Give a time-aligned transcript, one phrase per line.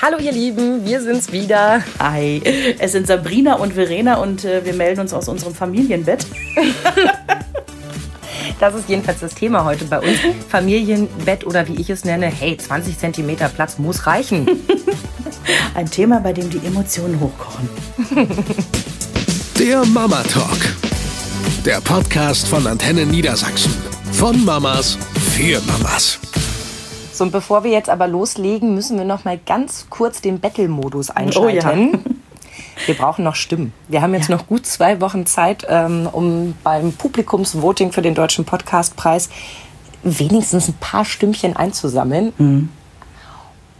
[0.00, 1.82] Hallo ihr Lieben, wir sind's wieder.
[1.98, 2.40] Hi,
[2.78, 6.26] es sind Sabrina und Verena und äh, wir melden uns aus unserem Familienbett.
[8.60, 10.18] Das ist jedenfalls das Thema heute bei uns.
[10.48, 14.48] Familienbett oder wie ich es nenne, hey, 20 cm Platz muss reichen.
[15.76, 17.68] Ein Thema, bei dem die Emotionen hochkochen.
[19.60, 20.58] Der Mama Talk.
[21.64, 23.72] Der Podcast von Antenne Niedersachsen.
[24.10, 24.98] Von Mamas
[25.36, 26.18] für Mamas.
[27.18, 31.10] So, und bevor wir jetzt aber loslegen, müssen wir noch mal ganz kurz den Battle-Modus
[31.10, 31.90] einschalten.
[31.92, 32.14] Oh ja.
[32.86, 33.72] Wir brauchen noch Stimmen.
[33.88, 38.44] Wir haben jetzt noch gut zwei Wochen Zeit, ähm, um beim Publikumsvoting für den Deutschen
[38.44, 39.30] Podcastpreis
[40.04, 42.32] wenigstens ein paar Stimmchen einzusammeln.
[42.38, 42.68] Mhm.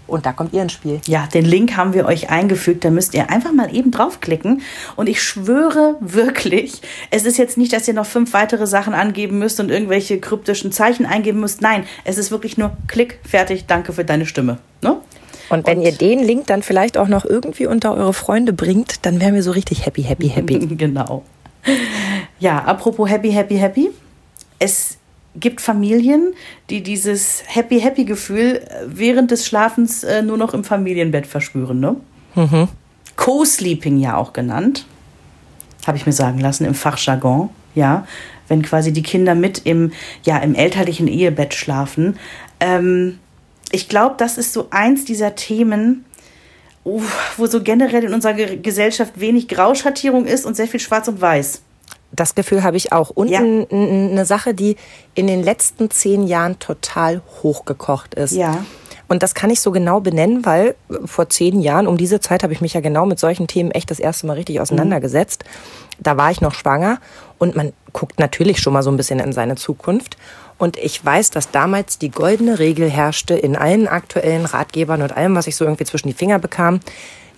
[0.08, 1.00] Und da kommt ihr ins Spiel.
[1.06, 2.84] Ja, den Link haben wir euch eingefügt.
[2.84, 4.62] Da müsst ihr einfach mal eben draufklicken.
[4.96, 9.38] Und ich schwöre wirklich, es ist jetzt nicht, dass ihr noch fünf weitere Sachen angeben
[9.38, 11.60] müsst und irgendwelche kryptischen Zeichen eingeben müsst.
[11.62, 14.58] Nein, es ist wirklich nur Klick, fertig, danke für deine Stimme.
[14.82, 14.96] Ne?
[15.50, 19.06] Und wenn Und- ihr den Link dann vielleicht auch noch irgendwie unter eure Freunde bringt,
[19.06, 20.58] dann wären wir so richtig happy, happy, happy.
[20.76, 21.22] genau.
[22.38, 23.90] Ja, apropos happy, happy, happy.
[24.58, 24.97] Es
[25.40, 26.34] gibt Familien,
[26.70, 31.80] die dieses happy, happy Gefühl äh, während des Schlafens äh, nur noch im Familienbett verspüren,
[31.80, 31.96] ne?
[33.16, 34.86] Co-Sleeping ja auch genannt.
[35.86, 38.06] Habe ich mir sagen lassen im Fachjargon, ja.
[38.48, 39.92] Wenn quasi die Kinder mit im,
[40.24, 42.18] ja, im elterlichen Ehebett schlafen.
[42.60, 43.18] Ähm,
[43.70, 46.06] ich glaube, das ist so eins dieser Themen,
[46.84, 51.20] wo so generell in unserer Ge Gesellschaft wenig Grauschattierung ist und sehr viel Schwarz und
[51.20, 51.60] Weiß.
[52.12, 53.10] Das Gefühl habe ich auch.
[53.10, 53.40] Und Ja.
[53.40, 54.76] eine Sache, die
[55.14, 58.32] in den letzten zehn Jahren total hochgekocht ist.
[58.32, 58.64] Ja.
[59.08, 62.42] Und das kann ich so genau benennen, weil äh, vor zehn Jahren, um diese Zeit,
[62.42, 65.44] habe ich mich ja genau mit solchen Themen echt das erste Mal richtig auseinandergesetzt.
[65.98, 66.98] Da war ich noch schwanger
[67.38, 70.16] und man guckt natürlich schon mal so ein bisschen in seine Zukunft.
[70.58, 75.34] Und ich weiß, dass damals die goldene Regel herrschte in allen aktuellen Ratgebern und allem,
[75.36, 76.80] was ich so irgendwie zwischen die Finger bekam.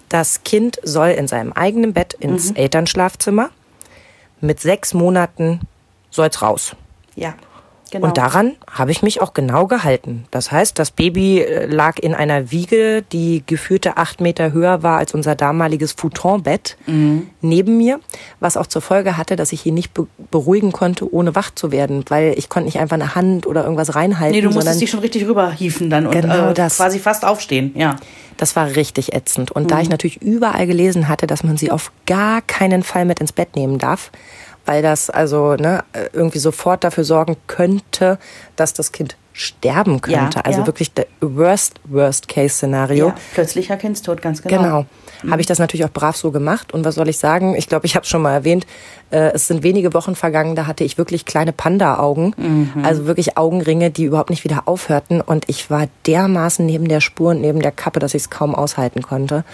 [0.08, 3.50] Das Kind soll in seinem eigenen Bett ins Elternschlafzimmer.
[4.40, 5.60] Mit sechs Monaten
[6.10, 6.74] soll's raus.
[7.14, 7.34] Ja.
[7.90, 8.06] Genau.
[8.06, 10.24] Und daran habe ich mich auch genau gehalten.
[10.30, 14.98] Das heißt, das Baby äh, lag in einer Wiege, die geführte acht Meter höher war
[14.98, 17.26] als unser damaliges Futonbett Mhm.
[17.40, 18.00] neben mir,
[18.38, 21.72] was auch zur Folge hatte, dass ich ihn nicht be beruhigen konnte, ohne wach zu
[21.72, 24.90] werden, weil ich konnte nicht einfach eine Hand oder irgendwas reinhalten, Nee, du musstest dich
[24.90, 26.76] schon richtig rüberhieven dann und Genau äh, das.
[26.76, 27.96] quasi fast aufstehen, ja.
[28.36, 29.50] das war richtig ätzend.
[29.50, 29.68] Und Mhm.
[29.68, 33.32] da ich natürlich überall gelesen hatte, dass man sie auf gar keinen Fall mit ins
[33.32, 34.12] Bett nehmen darf,
[34.70, 35.82] weil das also ne,
[36.12, 38.20] irgendwie sofort dafür sorgen könnte,
[38.54, 40.36] dass das Kind sterben könnte.
[40.38, 40.66] Ja, also ja.
[40.66, 43.08] wirklich der worst, worst case Szenario.
[43.08, 43.14] ja.
[43.34, 44.86] Plötzlicher Kindstod, ganz genau.
[45.22, 45.32] Genau.
[45.32, 46.72] Habe ich das natürlich auch brav so gemacht.
[46.72, 47.56] Und was soll ich sagen?
[47.56, 48.64] Ich glaube, ich habe es schon mal erwähnt.
[49.10, 52.34] Äh, es sind wenige Wochen vergangen, da hatte ich wirklich kleine Panda-Augen.
[52.36, 52.84] Mhm.
[52.84, 55.20] Also wirklich Augenringe, die überhaupt nicht wieder aufhörten.
[55.20, 58.54] Und ich war dermaßen neben der Spur und neben der Kappe, dass ich es kaum
[58.54, 59.44] aushalten konnte.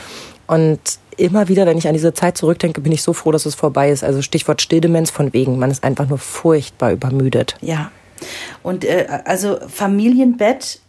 [0.46, 0.80] Und
[1.16, 3.90] immer wieder, wenn ich an diese Zeit zurückdenke, bin ich so froh, dass es vorbei
[3.90, 4.04] ist.
[4.04, 5.58] Also Stichwort Stilldemenz von wegen.
[5.58, 7.56] Man ist einfach nur furchtbar übermüdet.
[7.60, 7.90] Ja.
[8.62, 10.80] Und äh, also Familienbett,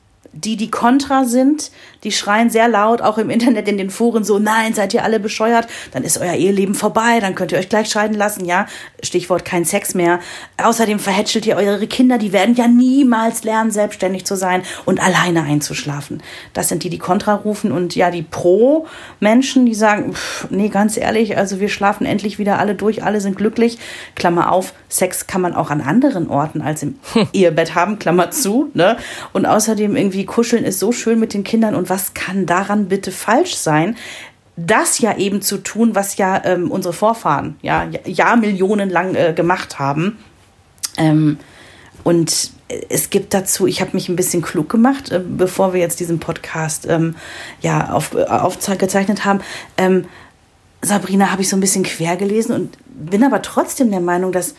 [0.44, 1.72] die, die kontra sind,
[2.04, 5.20] die schreien sehr laut, auch im Internet, in den Foren so, nein, seid ihr alle
[5.20, 8.68] bescheuert, dann ist euer Eheleben vorbei, dann könnt ihr euch gleich scheiden lassen, ja.
[9.02, 10.20] Stichwort kein Sex mehr.
[10.62, 15.44] Außerdem verhätschelt ihr eure Kinder, die werden ja niemals lernen, selbstständig zu sein und alleine
[15.44, 16.22] einzuschlafen.
[16.54, 20.98] Das sind die, die kontra rufen und ja, die Pro-Menschen, die sagen, pff, nee, ganz
[20.98, 23.78] ehrlich, also wir schlafen endlich wieder alle durch, alle sind glücklich.
[24.16, 27.00] Klammer auf, Sex kann man auch an anderen Orten als im
[27.34, 28.70] Ehebett haben, Klammer zu.
[28.74, 28.98] Ne?
[29.34, 33.12] Und außerdem irgendwie kuscheln ist so schön mit den Kindern und was kann daran bitte
[33.12, 33.98] falsch sein?
[34.56, 39.80] Das ja eben zu tun, was ja ähm, unsere Vorfahren ja, Jahrmillionen lang äh, gemacht
[39.80, 40.18] haben.
[40.98, 41.38] Ähm,
[42.04, 42.52] und
[42.90, 46.20] es gibt dazu, ich habe mich ein bisschen klug gemacht, äh, bevor wir jetzt diesen
[46.20, 47.16] Podcast ähm,
[47.62, 49.42] ja, auf, äh, aufgezeichnet haben.
[49.78, 50.06] Ähm,
[50.82, 54.56] Sabrina habe ich so ein bisschen quer gelesen und bin aber trotzdem der Meinung, dass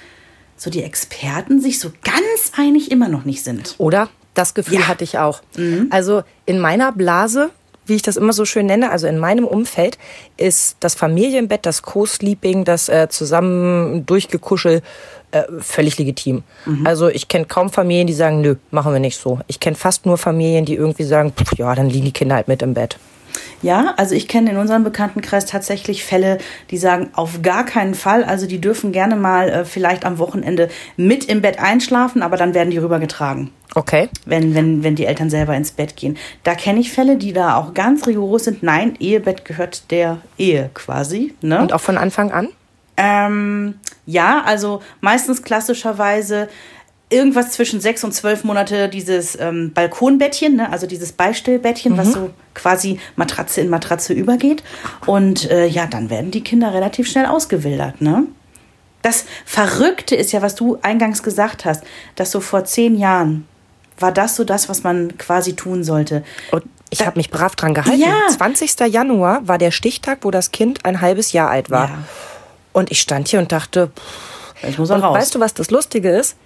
[0.56, 3.76] so die Experten sich so ganz einig immer noch nicht sind.
[3.78, 4.08] Oder?
[4.38, 4.80] Das Gefühl Ja.
[4.80, 4.88] Mhm.
[4.88, 5.40] hatte ich auch.
[5.90, 7.50] Also in meiner Blase,
[7.86, 9.98] wie ich das immer so schön nenne, also in meinem Umfeld,
[10.36, 14.82] ist das Familienbett, das Co-Sleeping, das äh, zusammen durchgekuschel
[15.32, 16.42] äh, völlig legitim.
[16.66, 16.86] Mhm.
[16.86, 19.40] Also ich kenne kaum Familien, die sagen, nö, machen wir nicht so.
[19.46, 22.46] Ich kenne fast nur Familien, die irgendwie sagen, pff, ja, dann liegen die Kinder halt
[22.48, 22.96] mit im Bett.
[23.62, 26.38] Ja, also ich kenne in unserem Bekanntenkreis tatsächlich Fälle,
[26.70, 28.24] die sagen, auf gar keinen Fall.
[28.24, 32.54] Also die dürfen gerne mal äh, vielleicht am Wochenende mit im Bett einschlafen, aber dann
[32.54, 33.50] werden die rübergetragen.
[33.74, 34.08] Okay.
[34.24, 36.16] wenn, wenn, wenn die Eltern selber ins Bett gehen.
[36.42, 38.62] Da kenne ich Fälle, die da auch ganz rigoros sind.
[38.62, 41.34] Nein, Ehebett gehört der Ehe quasi.
[41.42, 41.60] Ne?
[41.60, 42.48] Und auch von Anfang an?
[42.96, 43.74] Ähm,
[44.06, 46.48] ja, also meistens klassischerweise
[47.10, 50.70] irgendwas zwischen sechs und zwölf Monate dieses ähm, Balkonbettchen, ne?
[50.70, 54.62] also dieses Beistellbettchen, was so quasi Matratze in Matratze übergeht.
[55.06, 58.00] Und äh, ja, dann werden die Kinder relativ schnell ausgewildert.
[58.00, 58.24] Ne?
[59.02, 61.84] Das Verrückte ist ja, was du eingangs gesagt hast,
[62.16, 63.46] dass so vor zehn Jahren
[63.98, 66.22] war das so das, was man quasi tun sollte.
[66.50, 68.00] Und ich habe mich brav dran gehalten.
[68.00, 68.28] Ja.
[68.30, 68.80] 20.
[68.88, 71.88] Januar war der Stichtag, wo das Kind ein halbes Jahr alt war.
[71.88, 71.98] Ja.
[72.72, 73.90] Und ich stand hier und dachte,
[74.62, 75.18] Ich muss und auch raus.
[75.18, 76.36] weißt du, was das Lustige ist?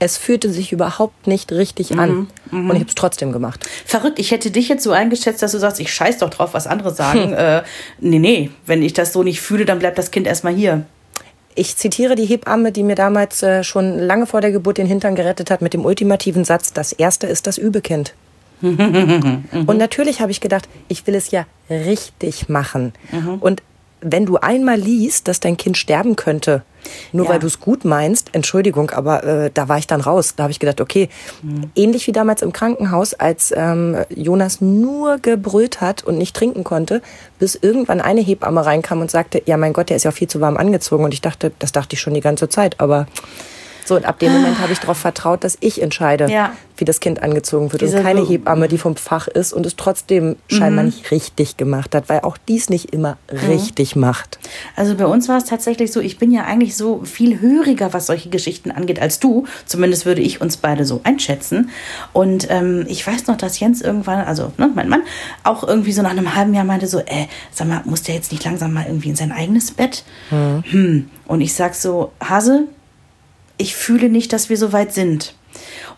[0.00, 1.98] Es fühlte sich überhaupt nicht richtig Mhm.
[1.98, 2.28] an.
[2.52, 3.68] Und ich habe es trotzdem gemacht.
[3.84, 6.66] Verrückt, ich hätte dich jetzt so eingeschätzt, dass du sagst, ich scheiß doch drauf, was
[6.66, 6.94] andere Hm.
[6.96, 7.32] sagen.
[7.38, 7.62] Äh,
[8.00, 10.84] nee, nee, wenn ich das so nicht fühle, dann bleibt das Kind erstmal hier.
[11.54, 15.16] Ich zitiere die Hebamme, die mir damals äh, schon lange vor der Geburt den Hintern
[15.16, 18.14] gerettet hat, mit dem ultimativen Satz, das Erste ist das Übekind.
[18.62, 22.92] Und natürlich habe ich gedacht, ich will es ja richtig machen.
[23.40, 23.62] Und
[24.00, 26.62] wenn du einmal liest, dass dein Kind sterben könnte,
[27.12, 27.32] nur Ja.
[27.32, 30.34] weil du es gut meinst, Entschuldigung, aber äh, da war ich dann raus.
[30.36, 31.08] Da habe ich gedacht, okay,
[31.74, 37.02] ähnlich wie damals im Krankenhaus, als ähm, Jonas nur gebrüllt hat und nicht trinken konnte,
[37.38, 40.40] bis irgendwann eine Hebamme reinkam und sagte, ja mein Gott, der ist ja viel zu
[40.40, 41.04] warm angezogen.
[41.04, 43.06] Und ich dachte, das dachte ich schon die ganze Zeit, aber
[43.88, 46.52] so, und ab dem Moment habe ich darauf vertraut, dass ich entscheide, Ja.
[46.76, 47.82] wie das Kind angezogen wird.
[47.82, 51.94] Diese und keine Hebamme, die vom Fach ist und es trotzdem scheinbar nicht richtig gemacht
[51.94, 53.16] hat, weil auch dies nicht immer
[53.48, 54.38] richtig macht.
[54.76, 58.06] Also bei uns war es tatsächlich so, ich bin ja eigentlich so viel höriger, was
[58.06, 59.46] solche Geschichten angeht, als du.
[59.66, 61.70] Zumindest würde ich uns beide so einschätzen.
[62.12, 65.02] Und ähm, ich weiß noch, dass Jens irgendwann, also ne, mein Mann,
[65.42, 68.30] auch irgendwie so nach einem halben Jahr meinte so, äh, sag mal, muss der jetzt
[68.32, 70.04] nicht langsam mal irgendwie in sein eigenes Bett?
[70.30, 71.10] Hm.
[71.26, 72.64] Und ich sag so, Hase,
[73.58, 75.34] ich fühle nicht, dass wir so weit sind.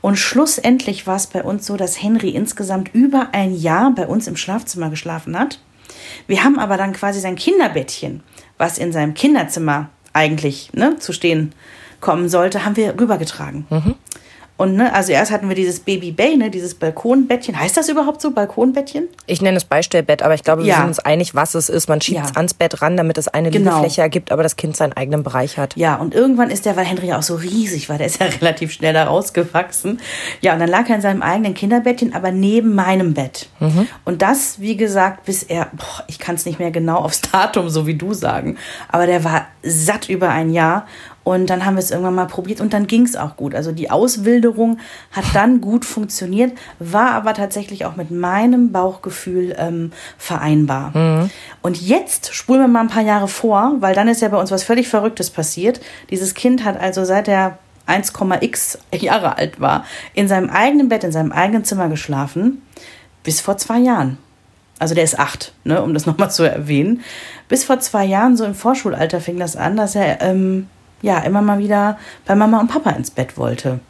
[0.01, 4.27] Und schlussendlich war es bei uns so, dass Henry insgesamt über ein Jahr bei uns
[4.27, 5.61] im Schlafzimmer geschlafen hat.
[6.27, 8.23] Wir haben aber dann quasi sein Kinderbettchen,
[8.59, 11.53] was in seinem Kinderzimmer eigentlich ne, zu stehen
[12.01, 13.67] kommen sollte, haben wir rübergetragen.
[14.61, 17.59] Und ne, also erst hatten wir dieses Baby Bay, ne, dieses Balkonbettchen.
[17.59, 19.09] Heißt das überhaupt so, Balkonbettchen?
[19.27, 20.77] Ich nenne es Beistellbett, aber ich glaube, wir Ja.
[20.81, 21.89] sind uns einig, was es ist.
[21.89, 22.37] Man schiebt es Ja.
[22.37, 23.71] ans Bett ran, damit es eine Genau.
[23.77, 25.77] Liegefläche ergibt, aber das Kind seinen eigenen Bereich hat.
[25.77, 28.27] Ja, und irgendwann ist der, weil Henry ja auch so riesig war, der ist ja
[28.43, 29.99] relativ schnell da rausgewachsen.
[30.43, 33.49] Ja, und dann lag er in seinem eigenen Kinderbettchen, aber neben meinem Bett.
[34.05, 37.71] Und das, wie gesagt, bis er, boah, ich kann es nicht mehr genau aufs Datum,
[37.71, 38.59] so wie du sagen,
[38.89, 40.87] aber der war satt über ein Jahr.
[41.23, 43.55] Und dann haben wir es irgendwann mal probiert und dann ging es auch gut.
[43.55, 44.79] Also die Auswilderung
[45.13, 50.93] hat dann gut funktioniert, war aber tatsächlich auch mit meinem Bauchgefühl ähm, vereinbar.
[51.63, 54.51] Und jetzt spulen wir mal ein paar Jahre vor, weil dann ist ja bei uns
[54.51, 55.81] was völlig Verrücktes passiert.
[56.09, 59.85] Dieses Kind hat also seit er 1,x Jahre alt war,
[60.15, 62.63] in seinem eigenen Bett, in seinem eigenen Zimmer geschlafen,
[63.23, 64.19] bis vor zwei Jahren.
[64.79, 67.03] Also der ist acht, ne, um das nochmal zu erwähnen.
[67.49, 70.69] Bis vor zwei Jahren, so im Vorschulalter, fing das an, dass er ähm,
[71.03, 73.81] ja immer mal wieder bei Mama und Papa ins Bett wollte.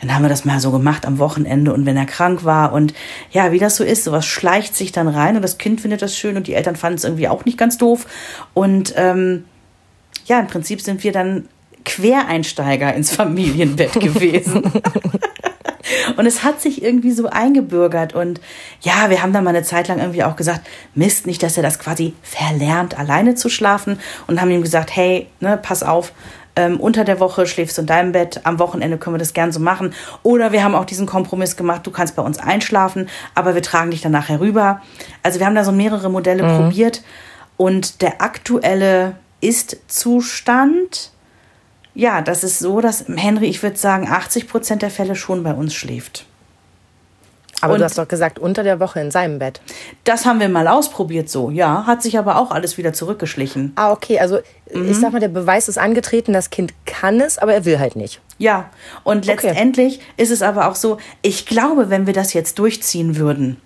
[0.00, 2.92] Dann haben wir das mal so gemacht am Wochenende und wenn er krank war und
[3.30, 6.16] ja, wie das so ist, sowas schleicht sich dann rein und das Kind findet das
[6.16, 8.06] schön und die Eltern fanden es irgendwie auch nicht ganz doof.
[8.52, 9.44] Und ähm,
[10.26, 11.48] ja, im Prinzip sind wir dann
[11.84, 14.64] Quereinsteiger ins Familienbett gewesen.
[16.16, 18.14] Und es hat sich irgendwie so eingebürgert.
[18.14, 18.40] Und
[18.80, 21.62] ja, wir haben dann mal eine Zeit lang irgendwie auch gesagt, Mist, nicht, dass er
[21.62, 23.98] das quasi verlernt, alleine zu schlafen.
[24.26, 26.12] Und haben ihm gesagt, hey, ne, pass auf,
[26.56, 29.52] ähm, unter der Woche schläfst du in deinem Bett, am Wochenende können wir das gern
[29.52, 29.92] so machen.
[30.22, 33.90] Oder wir haben auch diesen Kompromiss gemacht, du kannst bei uns einschlafen, aber wir tragen
[33.90, 34.80] dich dann nachher rüber.
[35.22, 37.02] Also wir haben da so mehrere Modelle probiert.
[37.56, 41.10] Und der aktuelle Ist-Zustand
[41.94, 45.52] ja, das ist so, dass Henry, ich würde sagen, 80 Prozent der Fälle schon bei
[45.54, 46.26] uns schläft.
[47.60, 49.60] Aber Und- du hast doch gesagt, unter der Woche in seinem Bett.
[50.02, 53.72] Das haben wir mal ausprobiert so, ja, hat sich aber auch alles wieder zurückgeschlichen.
[53.76, 54.40] Ah, okay, also
[54.74, 54.90] Mhm.
[54.90, 57.96] ich sag mal, der Beweis ist angetreten, das Kind kann es, aber er will halt
[57.96, 58.20] nicht.
[58.38, 58.68] Ja,
[59.04, 63.56] und letztendlich ist es aber auch so, ich glaube, wenn wir das jetzt durchziehen würden,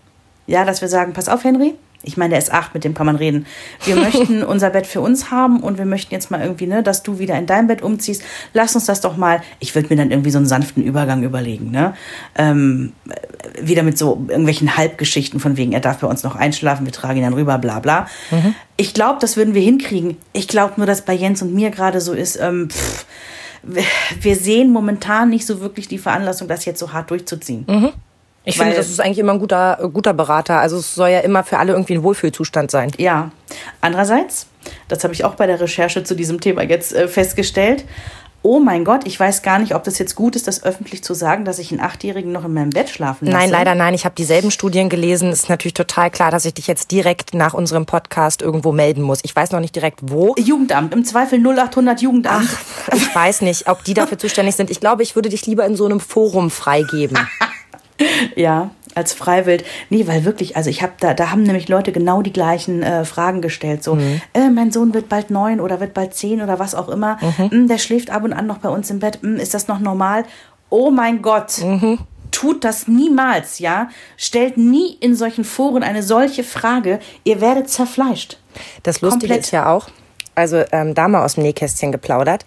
[0.47, 3.07] ja, dass wir sagen, pass auf, Henry, ich meine, der ist acht, mit dem kann
[3.07, 3.45] man reden.
[3.85, 7.02] Wir möchten unser Bett für uns haben und wir möchten jetzt mal irgendwie, ne, dass
[7.02, 8.23] du wieder in dein Bett umziehst.
[8.55, 9.40] Lass uns das doch mal.
[9.59, 11.95] Ich würde mir dann irgendwie so einen sanften Übergang überlegen, ne?
[12.37, 16.87] Ähm, äh, wieder mit so irgendwelchen Halbgeschichten von wegen, er darf bei uns noch einschlafen,
[16.87, 18.07] wir tragen ihn dann rüber, bla bla.
[18.76, 20.17] Ich glaube, das würden wir hinkriegen.
[20.33, 23.07] Ich glaube nur, dass bei Jens und mir gerade so ist, ähm, pff,
[23.64, 23.83] wir-
[24.21, 27.64] wir sehen momentan nicht so wirklich die Veranlassung, das jetzt so hart durchzuziehen.
[28.45, 30.59] Ich finde, Weil- das ist eigentlich immer ein guter, äh, guter Berater.
[30.59, 32.90] Also es soll ja immer für alle irgendwie ein Wohlfühlzustand sein.
[32.97, 33.30] Ja.
[33.80, 34.47] Andererseits,
[34.88, 37.85] das habe ich auch bei der Recherche zu diesem Thema jetzt äh, festgestellt,
[38.42, 41.12] oh mein Gott, ich weiß gar nicht, ob das jetzt gut ist, das öffentlich zu
[41.12, 43.37] sagen, dass ich einen Achtjährigen noch in meinem Bett schlafen lasse.
[43.37, 43.95] Nein, leider nein.
[43.95, 45.30] Ich habe dieselben Studien gelesen.
[45.30, 49.02] Es ist natürlich total klar, dass ich dich jetzt direkt nach unserem Podcast irgendwo melden
[49.02, 49.18] muss.
[49.25, 50.35] Ich weiß noch nicht direkt wo.
[50.38, 52.49] Jugendamt, im Zweifel 0800 Jugendamt.
[52.49, 54.71] Ach, ich weiß nicht, ob die dafür zuständig sind.
[54.71, 57.18] Ich glaube, ich würde dich lieber in so einem Forum freigeben.
[58.37, 59.64] ja, als Freiwild.
[59.90, 63.05] Nee, weil wirklich, also ich habe da, da haben nämlich Leute genau die gleichen äh,
[63.05, 63.83] Fragen gestellt.
[63.85, 64.21] So, mhm.
[64.35, 67.19] äh, mein Sohn wird bald neun oder wird bald zehn oder was auch immer.
[67.21, 67.50] Mhm.
[67.50, 69.21] Hm, der schläft ab und an noch bei uns im Bett.
[69.23, 70.25] Hm, ist das noch normal?
[70.71, 71.59] Oh mein Gott.
[71.62, 71.99] Mhm.
[72.31, 73.88] Tut das niemals, ja?
[74.17, 76.99] Stellt nie in solchen Foren eine solche Frage.
[77.25, 78.38] Ihr werdet zerfleischt.
[78.83, 79.45] Das Lustige Komplett.
[79.45, 79.88] ist ja auch,
[80.35, 82.45] also ähm, da mal aus dem Nähkästchen geplaudert.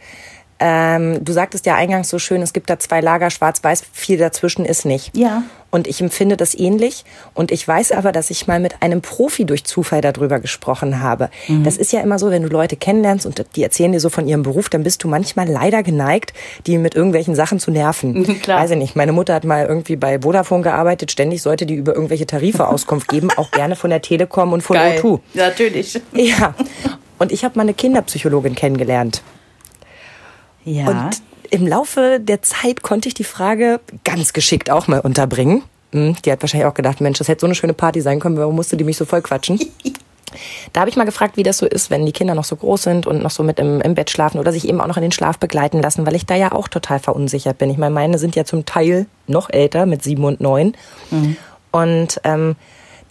[0.63, 4.63] Ähm, du sagtest ja eingangs so schön, es gibt da zwei Lager, schwarz-weiß, viel dazwischen
[4.63, 5.17] ist nicht.
[5.17, 5.41] Ja.
[5.71, 7.03] Und ich empfinde das ähnlich.
[7.33, 11.31] Und ich weiß aber, dass ich mal mit einem Profi durch Zufall darüber gesprochen habe.
[11.47, 11.63] Mhm.
[11.63, 14.27] Das ist ja immer so, wenn du Leute kennenlernst und die erzählen dir so von
[14.27, 16.33] ihrem Beruf, dann bist du manchmal leider geneigt,
[16.67, 18.39] die mit irgendwelchen Sachen zu nerven.
[18.41, 18.61] Klar.
[18.61, 18.95] Weiß ich nicht.
[18.95, 21.11] Meine Mutter hat mal irgendwie bei Vodafone gearbeitet.
[21.11, 24.75] Ständig sollte die über irgendwelche Tarife Auskunft geben, auch gerne von der Telekom und von
[24.75, 24.99] Geil.
[24.99, 25.19] O2.
[25.33, 25.99] Natürlich.
[26.13, 26.53] Ja.
[27.17, 29.23] Und ich habe mal eine Kinderpsychologin kennengelernt.
[30.65, 30.87] Ja.
[30.87, 35.63] Und im Laufe der Zeit konnte ich die Frage ganz geschickt auch mal unterbringen.
[35.91, 38.37] Hm, die hat wahrscheinlich auch gedacht, Mensch, das hätte so eine schöne Party sein können,
[38.37, 39.59] warum musste die mich so voll quatschen?
[40.71, 42.83] Da habe ich mal gefragt, wie das so ist, wenn die Kinder noch so groß
[42.83, 45.01] sind und noch so mit im, im Bett schlafen oder sich eben auch noch in
[45.01, 47.69] den Schlaf begleiten lassen, weil ich da ja auch total verunsichert bin.
[47.69, 50.73] Ich meine, meine sind ja zum Teil noch älter, mit sieben und neun.
[51.09, 51.35] Mhm.
[51.71, 52.55] Und ähm,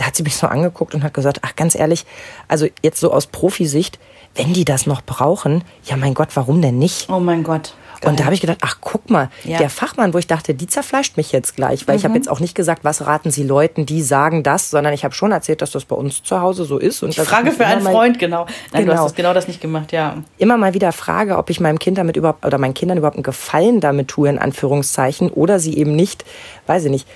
[0.01, 2.07] da hat sie mich so angeguckt und hat gesagt, ach ganz ehrlich,
[2.49, 3.99] also jetzt so aus Profisicht,
[4.35, 7.11] wenn die das noch brauchen, ja mein Gott, warum denn nicht?
[7.11, 7.75] Oh mein Gott.
[8.01, 8.09] Geil.
[8.11, 9.59] Und da habe ich gedacht, ach guck mal, ja.
[9.59, 11.99] der Fachmann, wo ich dachte, die zerfleischt mich jetzt gleich, weil mhm.
[11.99, 15.05] ich habe jetzt auch nicht gesagt, was raten Sie Leuten, die sagen das, sondern ich
[15.05, 17.03] habe schon erzählt, dass das bei uns zu Hause so ist.
[17.03, 18.47] Und ich frage für einen Freund, genau.
[18.73, 18.95] Nein, genau.
[18.95, 20.17] du hast das, genau das nicht gemacht, ja.
[20.39, 23.23] Immer mal wieder frage, ob ich meinem Kind damit überhaupt oder meinen Kindern überhaupt einen
[23.23, 26.25] Gefallen damit tue, in Anführungszeichen, oder sie eben nicht,
[26.67, 27.07] weiß ich nicht.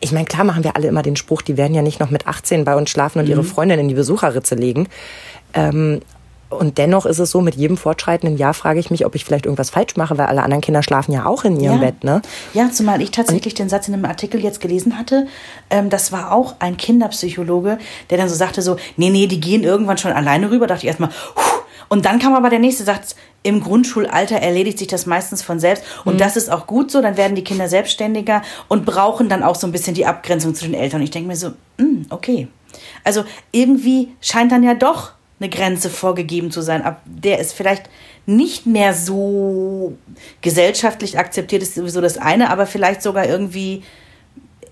[0.00, 2.26] Ich meine, klar machen wir alle immer den Spruch, die werden ja nicht noch mit
[2.26, 3.32] 18 bei uns schlafen und mhm.
[3.32, 4.88] ihre Freundin in die Besucherritze legen.
[5.54, 6.00] Ähm,
[6.50, 9.44] und dennoch ist es so, mit jedem fortschreitenden Jahr frage ich mich, ob ich vielleicht
[9.44, 11.80] irgendwas falsch mache, weil alle anderen Kinder schlafen ja auch in ihrem ja.
[11.80, 12.22] Bett, ne?
[12.54, 15.26] Ja, zumal ich tatsächlich und den Satz in einem Artikel jetzt gelesen hatte.
[15.68, 17.78] Ähm, das war auch ein Kinderpsychologe,
[18.08, 20.66] der dann so sagte so, nee, nee, die gehen irgendwann schon alleine rüber.
[20.66, 21.10] Dachte ich erstmal,
[21.88, 25.84] und dann kam aber der nächste Satz, im Grundschulalter erledigt sich das meistens von selbst.
[26.04, 26.18] Und mhm.
[26.18, 29.66] das ist auch gut so, dann werden die Kinder selbstständiger und brauchen dann auch so
[29.66, 31.00] ein bisschen die Abgrenzung zu den Eltern.
[31.00, 32.48] Und ich denke mir so, mh, hm, okay.
[33.04, 37.88] Also irgendwie scheint dann ja doch eine Grenze vorgegeben zu sein, ab der es vielleicht
[38.26, 39.96] nicht mehr so
[40.42, 43.82] gesellschaftlich akzeptiert ist, sowieso das eine, aber vielleicht sogar irgendwie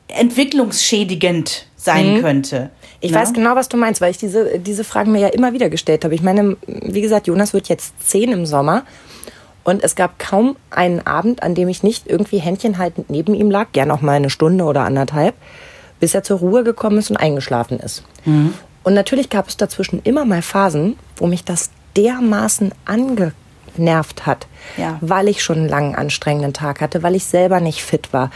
[0.09, 2.21] entwicklungsschädigend sein mhm.
[2.21, 2.71] könnte.
[3.01, 3.21] Ich Na?
[3.21, 6.05] weiß genau, was du meinst, weil ich diese, diese Fragen mir ja immer wieder gestellt
[6.05, 6.15] habe.
[6.15, 8.85] Ich meine, wie gesagt, Jonas wird jetzt zehn im Sommer.
[9.65, 13.73] Und es gab kaum einen Abend, an dem ich nicht irgendwie händchenhaltend neben ihm lag,
[13.73, 15.35] gern auch mal eine Stunde oder anderthalb,
[15.99, 18.05] bis er zur Ruhe gekommen ist und eingeschlafen ist.
[18.27, 18.55] Mhm.
[18.85, 24.99] Und natürlich gab es dazwischen immer mal Phasen, wo mich das dermaßen angenervt hat, ja.
[25.01, 28.31] weil ich schon einen langen, anstrengenden Tag hatte, weil ich selber nicht fit war,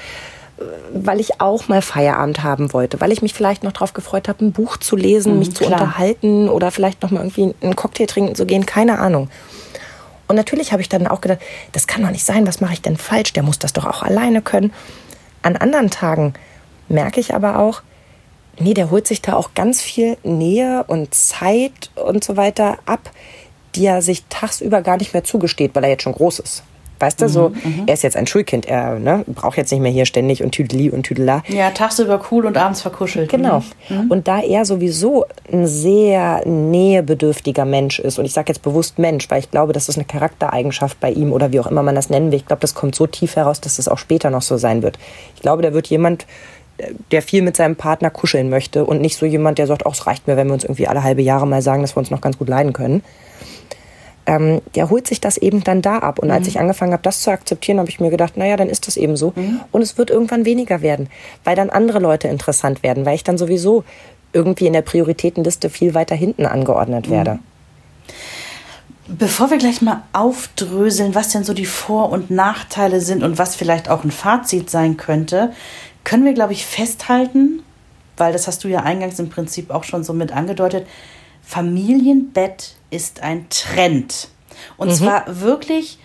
[0.92, 4.44] weil ich auch mal Feierabend haben wollte, weil ich mich vielleicht noch darauf gefreut habe,
[4.44, 5.80] ein Buch zu lesen, mhm, mich zu klar.
[5.80, 9.30] unterhalten oder vielleicht noch mal irgendwie einen Cocktail trinken zu gehen, keine Ahnung.
[10.28, 11.40] Und natürlich habe ich dann auch gedacht,
[11.72, 13.32] das kann doch nicht sein, was mache ich denn falsch?
[13.32, 14.72] Der muss das doch auch alleine können.
[15.42, 16.34] An anderen Tagen
[16.88, 17.82] merke ich aber auch,
[18.58, 23.10] nee, der holt sich da auch ganz viel Nähe und Zeit und so weiter ab,
[23.74, 26.62] die er sich tagsüber gar nicht mehr zugesteht, weil er jetzt schon groß ist.
[27.00, 27.82] Weißt du, so, mhm, mhm.
[27.86, 30.90] er ist jetzt ein Schulkind, er ne, braucht jetzt nicht mehr hier ständig und Tüdeli
[30.90, 31.42] und Tüdela.
[31.48, 33.30] Ja, tagsüber cool und abends verkuschelt.
[33.30, 33.62] Genau.
[33.88, 34.10] Mhm.
[34.10, 39.30] Und da er sowieso ein sehr nähebedürftiger Mensch ist, und ich sage jetzt bewusst Mensch,
[39.30, 42.10] weil ich glaube, das ist eine Charaktereigenschaft bei ihm oder wie auch immer man das
[42.10, 42.38] nennen will.
[42.38, 44.98] Ich glaube, das kommt so tief heraus, dass das auch später noch so sein wird.
[45.34, 46.26] Ich glaube, der wird jemand,
[47.10, 50.06] der viel mit seinem Partner kuscheln möchte und nicht so jemand, der sagt, auch es
[50.06, 52.20] reicht mir, wenn wir uns irgendwie alle halbe Jahre mal sagen, dass wir uns noch
[52.20, 53.02] ganz gut leiden können.
[54.30, 56.20] Ähm, der holt sich das eben dann da ab.
[56.20, 56.34] Und mhm.
[56.34, 58.96] als ich angefangen habe, das zu akzeptieren, habe ich mir gedacht, naja, dann ist das
[58.96, 59.32] eben so.
[59.34, 59.60] Mhm.
[59.72, 61.08] Und es wird irgendwann weniger werden,
[61.42, 63.82] weil dann andere Leute interessant werden, weil ich dann sowieso
[64.32, 67.12] irgendwie in der Prioritätenliste viel weiter hinten angeordnet mhm.
[67.12, 67.38] werde.
[69.08, 73.56] Bevor wir gleich mal aufdröseln, was denn so die Vor- und Nachteile sind und was
[73.56, 75.52] vielleicht auch ein Fazit sein könnte,
[76.04, 77.64] können wir, glaube ich, festhalten,
[78.16, 80.86] weil das hast du ja eingangs im Prinzip auch schon so mit angedeutet,
[81.50, 84.28] Familienbett ist ein Trend.
[84.76, 84.94] Und mhm.
[84.94, 85.98] zwar wirklich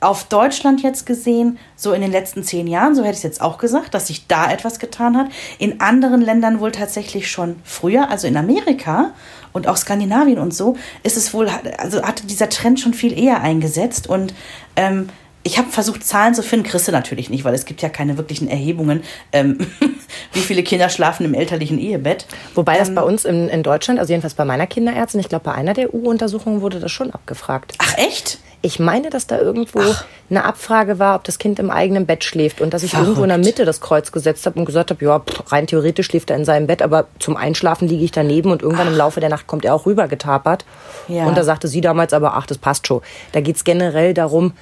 [0.00, 3.40] auf Deutschland jetzt gesehen, so in den letzten zehn Jahren, so hätte ich es jetzt
[3.40, 5.28] auch gesagt, dass sich da etwas getan hat.
[5.58, 9.12] In anderen Ländern wohl tatsächlich schon früher, also in Amerika
[9.52, 13.42] und auch Skandinavien und so, ist es wohl, also hatte dieser Trend schon viel eher
[13.42, 14.34] eingesetzt und
[14.74, 15.08] ähm,
[15.42, 18.18] ich habe versucht, Zahlen zu finden, kriegst du natürlich nicht, weil es gibt ja keine
[18.18, 19.58] wirklichen Erhebungen, ähm,
[20.32, 22.26] wie viele Kinder schlafen im elterlichen Ehebett.
[22.54, 25.52] Wobei das bei uns in, in Deutschland, also jedenfalls bei meiner Kinderärztin, ich glaube, bei
[25.52, 27.74] einer der EU-Untersuchungen wurde das schon abgefragt.
[27.78, 28.38] Ach echt?
[28.62, 30.04] Ich meine, dass da irgendwo Ach.
[30.28, 33.30] eine Abfrage war, ob das Kind im eigenen Bett schläft und dass ich irgendwo in
[33.30, 33.46] der Verrückt.
[33.46, 36.44] Mitte das Kreuz gesetzt habe und gesagt habe, ja, pff, rein theoretisch schläft er in
[36.44, 39.64] seinem Bett, aber zum Einschlafen liege ich daneben und irgendwann im Laufe der Nacht kommt
[39.64, 40.66] er auch rüber getapert.
[41.08, 41.24] Ja.
[41.24, 43.00] Und da sagte sie damals aber, ach, das passt schon.
[43.32, 44.52] Da geht's generell darum,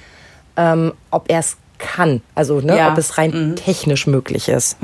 [0.59, 2.87] ähm, ob er es kann, also ne, Ja.
[2.87, 2.91] Mhm.
[2.91, 4.75] ob es rein technisch möglich ist.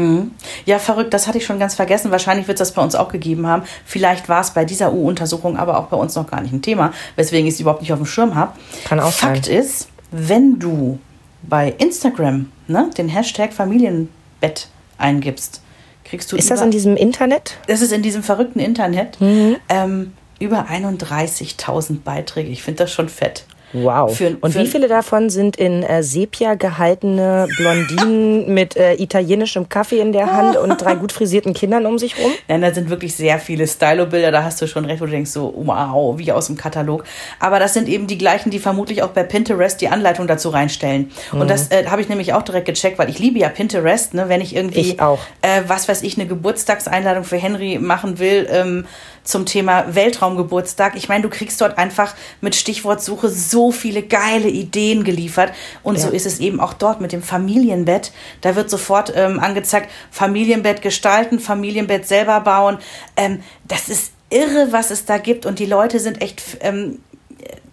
[0.66, 2.10] Ja, verrückt, das hatte ich schon ganz vergessen.
[2.10, 3.64] Wahrscheinlich wird es das bei uns auch gegeben haben.
[3.86, 6.94] Vielleicht war es bei dieser EU-Untersuchung aber auch bei uns noch gar nicht ein Thema,
[7.18, 8.54] weswegen ich es überhaupt nicht auf dem Schirm habe.
[8.86, 9.56] Kann auch Fakt sein.
[9.58, 10.98] ist, wenn du
[11.42, 15.62] bei Instagram ne, den Hashtag Familienbett eingibst,
[16.06, 17.58] kriegst du Ist das über- in diesem Internet?
[17.68, 19.58] das ist in diesem verrückten Internet Mhm.
[19.68, 22.50] ähm, über 31.000 Beiträge.
[22.50, 23.46] Ich finde das schon fett.
[23.84, 24.16] Wow.
[24.16, 29.70] Für- und für- wie viele davon sind in äh, Sepia gehaltene Blondinen mit äh, italienischem
[29.70, 32.32] Kaffee in der Hand und drei gut frisierten Kindern um sich rum?
[32.48, 35.32] Nein, da sind wirklich sehr viele Stylo-Bilder, da hast du schon recht, wo du denkst
[35.32, 37.04] so, wow, wie aus dem Katalog.
[37.40, 41.12] Aber das sind eben die gleichen, die vermutlich auch bei Pinterest die Anleitung dazu reinstellen.
[41.32, 44.30] Und das äh, habe ich nämlich auch direkt gecheckt, weil ich liebe ja Pinterest, ne,
[44.30, 45.20] wenn ich irgendwie, Ich auch.
[45.42, 48.86] Äh, was weiß ich, eine Geburtstagseinladung für Henry machen will ähm,
[49.26, 50.96] zum Thema Weltraumgeburtstag.
[50.96, 55.52] Ich meine, du kriegst dort einfach mit Stichwortsuche so viele geile Ideen geliefert.
[55.84, 56.14] Und so Ja.
[56.14, 58.14] ist es eben auch dort mit dem Familienbett.
[58.42, 62.78] Da wird sofort ähm, angezeigt, Familienbett gestalten, Familienbett selber bauen.
[63.18, 65.46] Ähm, das ist irre, was es da gibt.
[65.46, 67.00] Und die Leute sind echt ähm,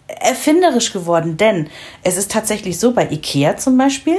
[0.07, 1.37] erfinderisch geworden.
[1.37, 1.69] Denn
[2.03, 4.17] es ist tatsächlich so, bei Ikea zum Beispiel,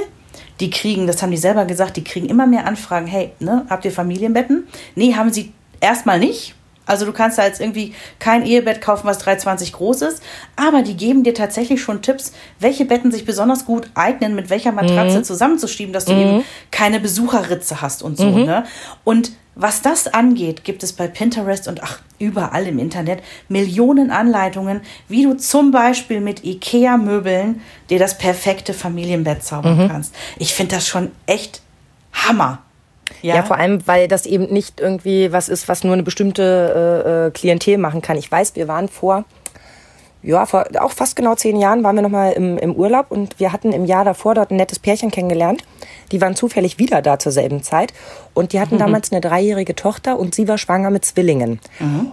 [0.59, 3.07] die kriegen, das haben die selber gesagt, die kriegen immer mehr Anfragen.
[3.07, 4.67] Hey, ne, habt ihr Familienbetten?
[4.95, 5.51] Nee, haben sie
[5.81, 6.55] erstmal nicht.
[6.85, 10.23] Also du kannst da jetzt irgendwie kein Ehebett kaufen, was 320 groß ist,
[10.55, 14.71] aber die geben dir tatsächlich schon Tipps, welche Betten sich besonders gut eignen, mit welcher
[14.71, 18.25] Matratze zusammenzuschieben, dass du eben keine Besucherritze hast und so.
[18.45, 18.65] Ne?
[19.03, 24.81] Und was das angeht, gibt es bei Pinterest und ach, überall im Internet Millionen Anleitungen,
[25.07, 30.13] wie du zum Beispiel mit IKEA-Möbeln dir das perfekte Familienbett zaubern kannst.
[30.37, 31.61] Ich finde das schon echt
[32.11, 32.59] Hammer.
[33.21, 33.43] Ja.
[33.43, 37.31] vor allem, weil das eben nicht irgendwie was ist, was nur eine bestimmte äh, äh,
[37.31, 38.17] Klientel machen kann.
[38.17, 39.25] Ich weiß, wir waren vor,
[40.23, 43.53] ja, vor auch fast genau zehn Jahren waren wir nochmal im, im Urlaub und wir
[43.53, 45.63] hatten im Jahr davor dort ein nettes Pärchen kennengelernt.
[46.11, 47.93] Die waren zufällig wieder da zur selben Zeit
[48.33, 51.59] und die hatten damals eine dreijährige Tochter und sie war schwanger mit Zwillingen.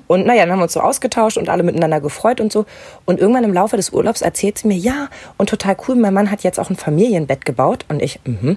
[0.07, 2.64] Und naja, dann haben wir uns so ausgetauscht und alle miteinander gefreut und so.
[3.05, 6.31] Und irgendwann im Laufe des Urlaubs erzählt sie mir, ja, und total cool, mein Mann
[6.31, 8.57] hat jetzt auch ein Familienbett gebaut und ich, mhm.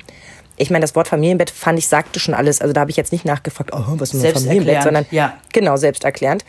[0.57, 2.61] Ich meine, das Wort Familienbett fand ich sagte schon alles.
[2.61, 5.33] Also da habe ich jetzt nicht nachgefragt, oh, was ist ein Familienbett, sondern ja.
[5.51, 6.45] genau selbsterklärend.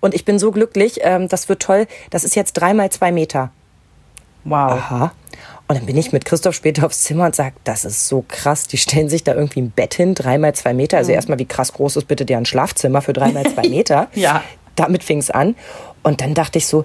[0.00, 1.86] Und ich bin so glücklich, ähm, das wird toll.
[2.10, 3.50] Das ist jetzt dreimal zwei Meter.
[4.44, 4.72] Wow.
[4.72, 5.12] Aha.
[5.66, 8.66] Und dann bin ich mit Christoph später aufs Zimmer und sage, das ist so krass.
[8.66, 10.98] Die stellen sich da irgendwie ein Bett hin, dreimal zwei Meter.
[10.98, 14.08] Also erstmal, wie krass groß ist bitte deren Schlafzimmer für dreimal zwei Meter?
[14.14, 14.42] Ja.
[14.76, 15.56] Damit fing es an.
[16.02, 16.84] Und dann dachte ich so,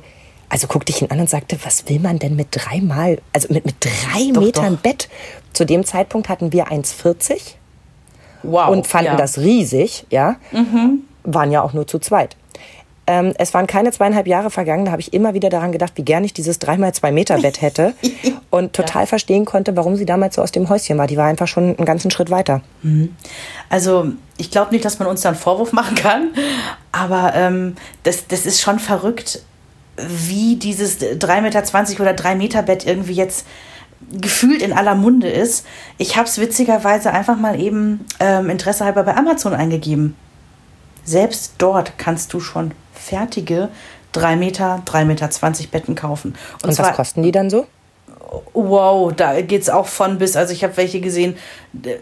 [0.50, 3.66] also guckte ich ihn an und sagte, was will man denn mit dreimal, also mit,
[3.66, 4.82] mit drei Doch, Metern doch.
[4.82, 5.10] Bett?
[5.54, 7.56] Zu dem Zeitpunkt hatten wir 1,40
[8.44, 8.70] Wow.
[8.70, 9.14] und fanden ja.
[9.14, 9.18] Mhm.
[9.18, 10.38] das riesig, ja.
[11.24, 12.36] Waren ja auch nur zu zweit.
[13.06, 16.04] Ähm, es waren keine zweieinhalb Jahre vergangen, da habe ich immer wieder daran gedacht, wie
[16.04, 17.94] gern ich dieses dreimal zwei Meter Bett hätte
[18.52, 21.08] und total verstehen konnte, warum sie damals so aus dem Häuschen war.
[21.08, 22.62] Die war einfach schon einen ganzen Schritt weiter.
[23.68, 26.30] Also ich glaube nicht, dass man uns da einen Vorwurf machen kann,
[26.92, 29.42] aber ähm, das, das ist schon verrückt,
[30.08, 33.46] wie dieses 3,20 Meter oder 3 Meter Bett irgendwie jetzt
[34.12, 35.66] gefühlt in aller Munde ist.
[35.98, 40.16] Ich habe es witzigerweise einfach mal eben ähm, Interesse halber bei Amazon eingegeben.
[41.04, 43.70] Selbst dort kannst du schon fertige
[44.14, 45.30] 3 Meter, 3,20 Meter
[45.72, 46.36] Betten kaufen.
[46.64, 47.68] Und, was kosten die dann so?
[48.54, 50.36] Wow, da geht's auch von bis.
[50.36, 51.36] Also ich habe welche gesehen,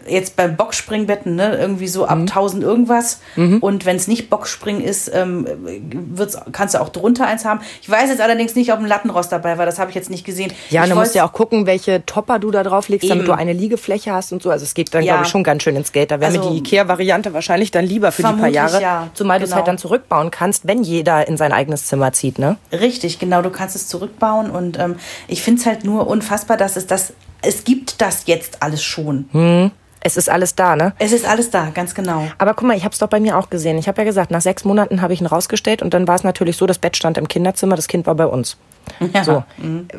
[0.08, 2.08] jetzt beim Boxspringbetten, ne, irgendwie so Mhm.
[2.08, 3.20] ab 1000 irgendwas.
[3.36, 5.46] Und wenn es nicht Boxspringen ist, ähm,
[5.92, 7.60] wird's, kannst du auch drunter eins haben.
[7.82, 9.66] Ich weiß jetzt allerdings nicht, ob ein Lattenrost dabei war.
[9.66, 10.52] Das habe ich jetzt nicht gesehen.
[10.70, 13.32] Ja, ich du musst ja auch gucken, welche Topper du da drauf legst, damit Eben.
[13.34, 14.50] du eine Liegefläche hast und so.
[14.50, 15.14] Also es geht dann, Ja.
[15.14, 16.10] glaube ich, schon ganz schön ins Geld.
[16.10, 18.80] Da wäre mir Also- die Ikea-Variante wahrscheinlich dann lieber für die paar Jahre.
[18.80, 19.56] ja, Zumal du es genau.
[19.58, 22.56] halt dann zurückbauen kannst, wenn jeder in sein eigenes Zimmer zieht, ne?
[22.72, 23.42] Richtig, genau.
[23.42, 24.96] Du kannst es zurückbauen und ähm,
[25.28, 29.72] ich finde es halt nur unfassbar, dass es das, es gibt das jetzt alles schon.
[30.00, 30.92] Es ist alles da, ne?
[30.98, 32.28] Es ist alles da, ganz genau.
[32.38, 33.78] Aber guck mal, ich habe es doch bei mir auch gesehen.
[33.78, 36.24] Ich habe ja gesagt, nach sechs Monaten habe ich ihn rausgestellt und dann war es
[36.24, 38.56] natürlich so, das Bett stand im Kinderzimmer, das Kind war bei uns.
[39.12, 39.22] Ja.
[39.22, 39.44] So,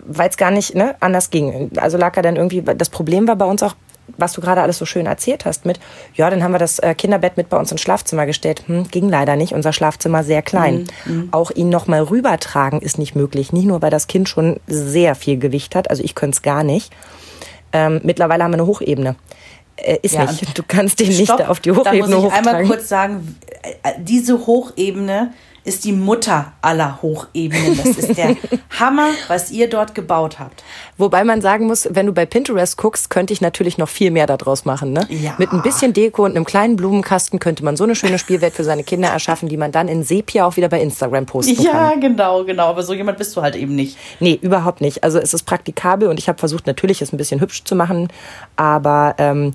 [0.08, 1.70] weil es gar nicht ne, anders ging.
[1.78, 3.76] Also lag er dann irgendwie, das Problem war bei uns auch,
[4.18, 5.80] was du gerade alles so schön erzählt hast mit,
[6.16, 8.64] ja, dann haben wir das äh, Kinderbett mit bei uns ins Schlafzimmer gestellt.
[8.66, 10.88] Hm, ging leider nicht, unser Schlafzimmer sehr klein.
[11.30, 13.54] Auch ihn nochmal rübertragen ist nicht möglich.
[13.54, 16.64] Nicht nur, weil das Kind schon sehr viel Gewicht hat, also ich könnte es gar
[16.64, 16.92] nicht.
[17.74, 19.16] Ähm, mittlerweile haben wir eine Hochebene.
[19.78, 20.58] Äh, ist Ja, nicht.
[20.58, 22.68] Du kannst den nicht Stopp, auf die da Hochebene muss ich einmal hochtragen.
[22.68, 23.38] kurz sagen,
[23.84, 25.34] äh, diese Hochebene
[25.70, 27.78] ist die Mutter aller Hochebenen.
[27.78, 28.36] Das ist der
[28.80, 30.64] Hammer, was ihr dort gebaut habt.
[30.98, 34.26] Wobei man sagen muss, wenn du bei Pinterest guckst, könnte ich natürlich noch viel mehr
[34.26, 34.92] daraus machen.
[34.94, 35.06] Ne?
[35.10, 35.36] Ja.
[35.38, 38.64] Mit ein bisschen Deko und einem kleinen Blumenkasten könnte man so eine schöne Spielwelt für
[38.64, 42.02] seine Kinder erschaffen, die man dann in Sepia auch wieder bei Instagram posten Ja, kann.
[42.02, 42.66] genau, genau.
[42.68, 43.96] Aber so jemand bist du halt eben nicht.
[44.20, 45.04] Nee, überhaupt nicht.
[45.04, 48.08] Also es ist praktikabel und ich habe versucht, natürlich es ein bisschen hübsch zu machen,
[48.56, 49.54] aber ähm,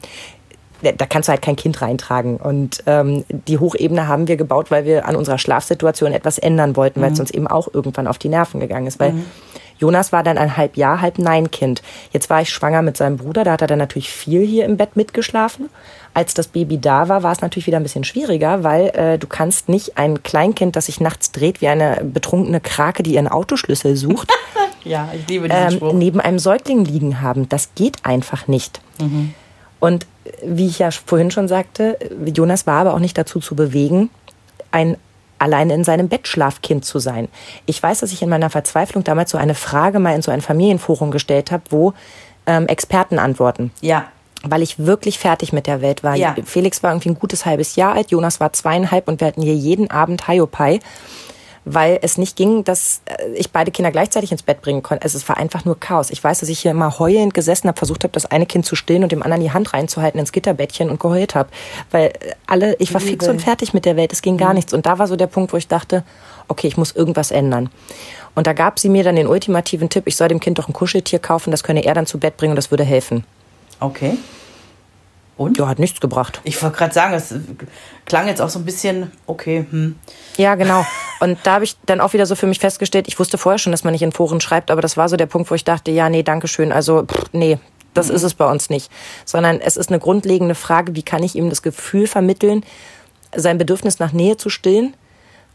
[0.93, 2.37] da kannst du halt kein Kind reintragen.
[2.37, 7.01] Und ähm, die Hochebene haben wir gebaut, weil wir an unserer Schlafsituation etwas ändern wollten,
[7.01, 9.01] weil es uns eben auch irgendwann auf die Nerven gegangen ist.
[9.01, 9.15] Weil
[9.79, 11.83] Jonas war dann ein halb Jahr, halb Nein-Kind.
[12.13, 14.77] Jetzt war ich schwanger mit seinem Bruder, da hat er dann natürlich viel hier im
[14.77, 15.69] Bett mitgeschlafen.
[16.15, 19.27] Als das Baby da war, war es natürlich wieder ein bisschen schwieriger, weil äh, du
[19.27, 23.97] kannst nicht ein Kleinkind, das sich nachts dreht wie eine betrunkene Krake, die ihren Autoschlüssel
[23.97, 24.31] sucht,
[24.85, 25.93] Ja, ich liebe diesen Spruch.
[25.93, 27.49] ähm, neben einem Säugling liegen haben.
[27.49, 28.81] Das geht einfach nicht.
[29.81, 30.07] Und
[30.43, 34.11] wie ich ja vorhin schon sagte, Jonas war aber auch nicht dazu zu bewegen,
[34.71, 34.97] ein
[35.39, 37.29] alleine in seinem Bett Schlafkind zu sein.
[37.67, 40.41] Ich weiß, dass ich in meiner Verzweiflung damals so eine Frage mal in so ein
[40.41, 41.93] Familienforum gestellt habe, wo
[42.47, 44.07] ähm, Experten antworten Ja,
[44.43, 46.17] weil ich wirklich fertig mit der Welt war.
[46.17, 46.35] Ja.
[46.45, 49.55] Felix war irgendwie ein gutes halbes Jahr alt, Jonas war zweieinhalb und wir hatten hier
[49.55, 50.81] jeden Abend Hiopai,
[51.65, 55.07] weil es nicht ging, dass äh, ich beide Kinder gleichzeitig ins Bett bringen konnte.
[55.07, 56.11] Es war einfach nur Chaos.
[56.11, 58.77] Ich weiß, dass ich hier immer heulend gesessen habe, versucht habe, das eine Kind zu
[58.77, 61.49] stillen und dem anderen die Hand reinzuhalten ins Gitterbettchen und geheult habe,
[61.91, 64.13] weil äh, alle, ich war fix und fertig mit der Welt.
[64.13, 64.73] Es ging gar nichts.
[64.73, 66.05] Und da war so der Punkt, wo ich dachte,
[66.49, 67.71] okay, ich muss irgendwas ändern.
[68.35, 70.73] Und da gab sie mir dann den ultimativen Tipp, ich soll dem Kind doch ein
[70.73, 73.25] Kuscheltier kaufen, das könne er dann zu Bett bringen und das würde helfen.
[73.81, 74.19] okay.
[75.37, 75.59] Und?
[75.59, 76.41] Ja, hat nichts gebracht.
[76.45, 77.35] Ich wollte gerade sagen, es
[78.07, 79.97] klang jetzt auch so ein bisschen, okay, hm.
[80.37, 80.87] Ja, genau.
[81.21, 83.73] Und da habe ich dann auch wieder so für mich festgestellt, ich wusste vorher schon,
[83.73, 85.91] dass man nicht in Foren schreibt, aber das war so der Punkt, wo ich dachte,
[85.91, 86.71] ja, nee, danke schön.
[86.71, 87.59] Also, pff, nee,
[87.95, 88.91] das ist es bei uns nicht.
[89.25, 92.65] Sondern es ist eine grundlegende Frage, wie kann ich ihm das Gefühl vermitteln,
[93.35, 94.95] sein Bedürfnis nach Nähe zu stillen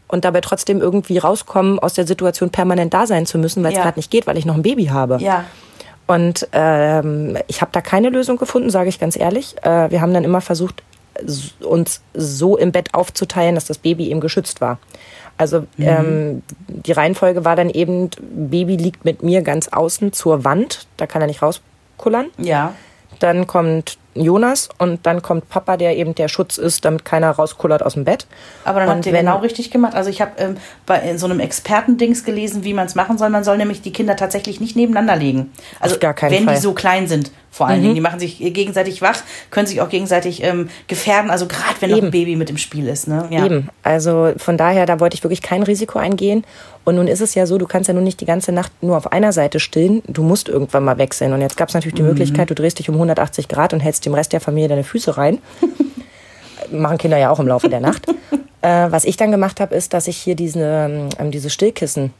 [0.08, 3.78] und dabei trotzdem irgendwie rauskommen, aus der Situation permanent da sein zu müssen, weil es
[3.78, 3.84] Ja.
[3.84, 5.18] gerade nicht geht, weil ich noch ein Baby habe.
[5.20, 5.44] Ja.
[6.10, 9.54] Und ähm, ich habe da keine Lösung gefunden, sage ich ganz ehrlich.
[9.62, 10.82] Äh, wir haben dann immer versucht,
[11.60, 14.78] uns so im Bett aufzuteilen, dass das Baby eben geschützt war.
[15.36, 20.88] Also ähm, die Reihenfolge war dann eben, Baby liegt mit mir ganz außen zur Wand,
[20.96, 22.26] da kann er nicht rauskullern.
[22.38, 22.74] Ja.
[23.20, 27.82] Dann kommt Jonas und dann kommt Papa, der eben der Schutz ist, damit keiner rauskullert
[27.82, 28.26] aus dem Bett.
[28.64, 29.94] Aber dann und habt ihr genau richtig gemacht.
[29.94, 33.30] Also ich habe ähm, bei in so einem Expertendings gelesen, wie man es machen soll.
[33.30, 35.52] Man soll nämlich die Kinder tatsächlich nicht nebeneinander legen.
[35.78, 36.54] Also gar keinen wenn Fall.
[36.56, 37.94] Die so klein sind, vor allen Dingen.
[37.96, 41.30] Die machen sich gegenseitig wach, können sich auch gegenseitig ähm, gefährden.
[41.30, 42.10] Also gerade wenn noch ein Eben.
[42.12, 43.08] Baby mit im Spiel ist.
[43.08, 43.26] Ne?
[43.30, 43.44] Ja.
[43.44, 43.68] Eben.
[43.82, 46.44] Also von daher, da wollte ich wirklich kein Risiko eingehen.
[46.84, 48.96] Und nun ist es ja so, du kannst ja nun nicht die ganze Nacht nur
[48.96, 50.02] auf einer Seite stillen.
[50.06, 51.32] Du musst irgendwann mal wechseln.
[51.32, 54.06] Und jetzt gab es natürlich die Möglichkeit, du drehst dich um 180 Grad und hältst
[54.06, 55.38] dem Rest der Familie deine Füße rein.
[56.70, 58.06] Machen Kinder ja auch im Laufe der Nacht.
[58.62, 62.12] äh, was ich dann gemacht habe, ist, dass ich hier diese, ähm, diese Stillkissen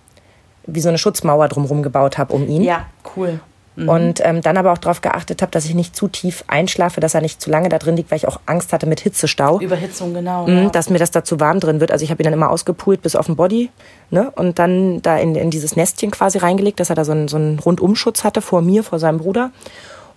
[0.66, 2.62] wie so eine Schutzmauer drumherum gebaut habe um ihn.
[2.62, 3.40] Ja, cool.
[3.88, 7.14] Und ähm, dann aber auch darauf geachtet habe, dass ich nicht zu tief einschlafe, dass
[7.14, 9.60] er nicht zu lange da drin liegt, weil ich auch Angst hatte mit Hitzestau.
[9.60, 10.46] Überhitzung, genau.
[10.46, 10.68] Mhm, ja.
[10.70, 11.90] dass mir das da zu warm drin wird.
[11.90, 13.70] Also ich habe ihn dann immer ausgepult bis auf den Body
[14.10, 14.30] ne?
[14.34, 17.36] und dann da in, in dieses Nestchen quasi reingelegt, dass er da so einen, so
[17.36, 19.50] einen Rundumschutz hatte vor mir, vor seinem Bruder.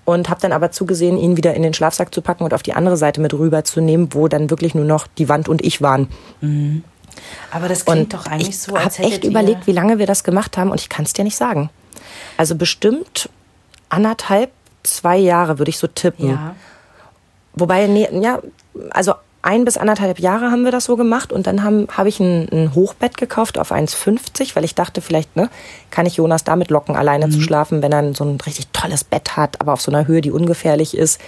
[0.06, 2.74] Und habe dann aber zugesehen, ihn wieder in den Schlafsack zu packen und auf die
[2.74, 6.10] andere Seite mit rüberzunehmen, wo dann wirklich nur noch die Wand und ich waren.
[7.52, 10.00] Aber das klingt Und doch eigentlich ich so, als habe hättet echt überlegt, wie lange
[10.00, 11.70] wir das gemacht haben und ich kann es dir nicht sagen.
[12.36, 13.30] Also bestimmt
[13.94, 14.52] anderthalb,
[14.84, 16.30] zwei Jahre würde ich so tippen.
[16.30, 16.56] Ja.
[17.54, 18.40] Wobei, nee, ja,
[18.90, 22.20] also ein bis anderthalb Jahre haben wir das so gemacht und dann habe hab ich
[22.20, 25.50] ein, ein Hochbett gekauft auf 1,50, weil ich dachte, vielleicht ne,
[25.92, 29.36] kann ich Jonas damit locken, alleine zu schlafen, wenn er so ein richtig tolles Bett
[29.36, 31.20] hat, aber auf so einer Höhe, die ungefährlich ist.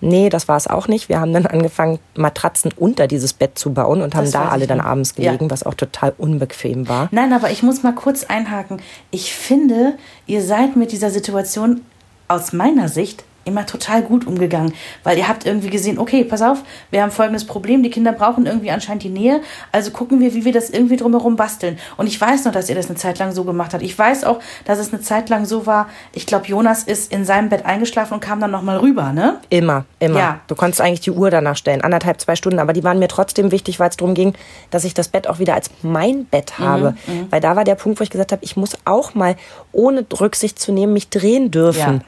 [0.00, 1.08] Nee, das war es auch nicht.
[1.08, 4.66] Wir haben dann angefangen, Matratzen unter dieses Bett zu bauen und haben Das da alle
[4.66, 5.32] dann abends Ja.
[5.32, 7.08] gelegen, was auch total unbequem war.
[7.12, 8.80] Nein, aber ich muss mal kurz einhaken.
[9.10, 9.94] Ich finde,
[10.26, 11.80] ihr seid mit dieser Situation
[12.28, 16.58] aus meiner Sicht immer total gut umgegangen, weil ihr habt irgendwie gesehen, okay, pass auf,
[16.90, 20.44] wir haben folgendes Problem, die Kinder brauchen irgendwie anscheinend die Nähe, also gucken wir, wie
[20.44, 21.78] wir das irgendwie drumherum basteln.
[21.96, 23.84] Und ich weiß noch, dass ihr das eine Zeit lang so gemacht habt.
[23.84, 27.24] Ich weiß auch, dass es eine Zeit lang so war, ich glaube, Jonas ist in
[27.24, 29.38] seinem Bett eingeschlafen und kam dann nochmal rüber, ne?
[29.48, 30.18] Immer, immer.
[30.18, 30.40] Ja.
[30.48, 33.52] Du konntest eigentlich die Uhr danach stellen, anderthalb, zwei Stunden, aber die waren mir trotzdem
[33.52, 34.34] wichtig, weil es darum ging,
[34.70, 36.96] dass ich das Bett auch wieder als mein Bett habe.
[37.30, 39.36] Weil da war der Punkt, wo ich gesagt habe, ich muss auch mal,
[39.70, 41.94] ohne Rücksicht zu nehmen, mich drehen dürfen.
[41.94, 42.00] Ja.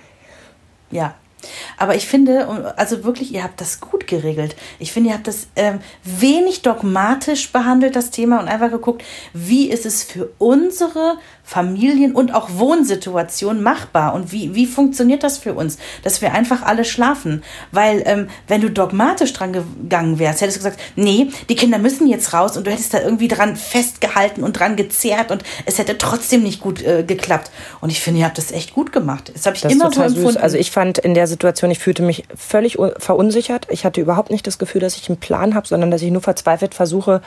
[1.76, 4.56] Aber ich finde, also wirklich, ihr habt das gut geregelt.
[4.78, 9.70] Ich finde, ihr habt das ähm, wenig dogmatisch behandelt, das Thema, und einfach geguckt, wie
[9.70, 15.54] ist es für unsere Familien- und auch Wohnsituation machbar und wie, wie funktioniert das für
[15.54, 17.42] uns, dass wir einfach alle schlafen.
[17.72, 22.06] Weil ähm, wenn du dogmatisch dran gegangen wärst, hättest du gesagt, nee, die Kinder müssen
[22.06, 25.96] jetzt raus und du hättest da irgendwie dran festgehalten und dran gezerrt und es hätte
[25.96, 27.50] trotzdem nicht gut äh, geklappt.
[27.80, 29.32] Und ich finde, ihr habt das echt gut gemacht.
[29.32, 30.32] Das habe ich das immer so empfunden.
[30.32, 30.36] Süß.
[30.36, 33.68] Also ich fand in der Situation, ich fühlte mich völlig verunsichert.
[33.70, 36.20] Ich hatte überhaupt nicht das Gefühl, dass ich einen Plan habe, sondern dass ich nur
[36.20, 37.22] verzweifelt versuche,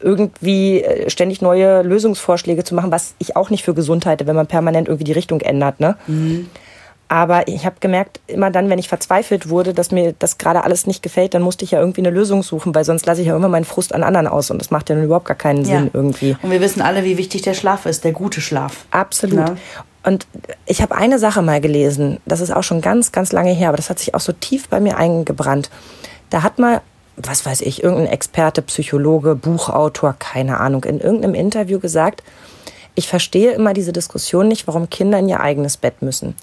[0.00, 4.36] irgendwie äh, ständig neue Lösungsvorschläge zu machen, was ich auch nicht für gesund halte, wenn
[4.36, 5.80] man permanent irgendwie die Richtung ändert.
[5.80, 5.96] Ne?
[6.06, 6.48] Mhm.
[7.08, 10.88] Aber ich habe gemerkt, immer dann, wenn ich verzweifelt wurde, dass mir das gerade alles
[10.88, 13.36] nicht gefällt, dann musste ich ja irgendwie eine Lösung suchen, weil sonst lasse ich ja
[13.36, 15.78] immer meinen Frust an anderen aus und das macht ja dann überhaupt gar keinen ja.
[15.78, 16.36] Sinn irgendwie.
[16.42, 18.86] Und wir wissen alle, wie wichtig der Schlaf ist, der gute Schlaf.
[18.90, 19.38] Absolut.
[19.38, 19.54] Ja.
[20.02, 20.26] Und
[20.66, 23.76] ich habe eine Sache mal gelesen, das ist auch schon ganz, ganz lange her, aber
[23.76, 25.70] das hat sich auch so tief bei mir eingebrannt.
[26.30, 26.80] Da hat mal
[27.16, 32.22] was weiß ich, irgendein Experte, Psychologe, Buchautor, keine Ahnung, in irgendeinem Interview gesagt,
[32.94, 36.34] ich verstehe immer diese Diskussion nicht, warum Kinder in ihr eigenes Bett müssen.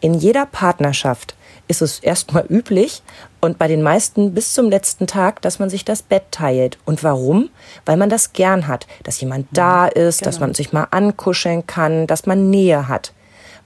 [0.00, 1.34] In jeder Partnerschaft
[1.68, 3.02] ist es erstmal üblich
[3.40, 6.78] und bei den meisten bis zum letzten Tag, dass man sich das Bett teilt.
[6.84, 7.48] Und warum?
[7.86, 10.28] Weil man das gern hat, dass jemand da ist, genau.
[10.28, 13.12] dass man sich mal ankuscheln kann, dass man Nähe hat.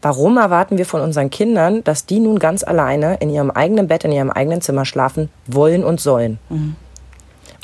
[0.07, 4.05] Warum erwarten wir von unseren Kindern, dass die nun ganz alleine in ihrem eigenen Bett,
[4.05, 6.39] in ihrem eigenen Zimmer schlafen wollen und sollen?
[6.49, 6.77] Mhm.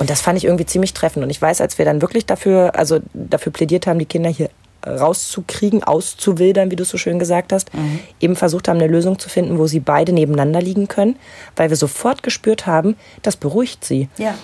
[0.01, 1.23] Und das fand ich irgendwie ziemlich treffend.
[1.23, 4.51] Und ich weiß, als wir dann wirklich dafür, also dafür plädiert haben, die Kinder hier
[4.85, 8.01] rauszukriegen, auszuwildern, wie du so schön gesagt hast, mhm.
[8.19, 11.15] eben versucht haben, eine Lösung zu finden, wo sie beide nebeneinander liegen können,
[11.55, 14.09] weil wir sofort gespürt haben, das beruhigt sie.
[14.19, 14.35] Ja,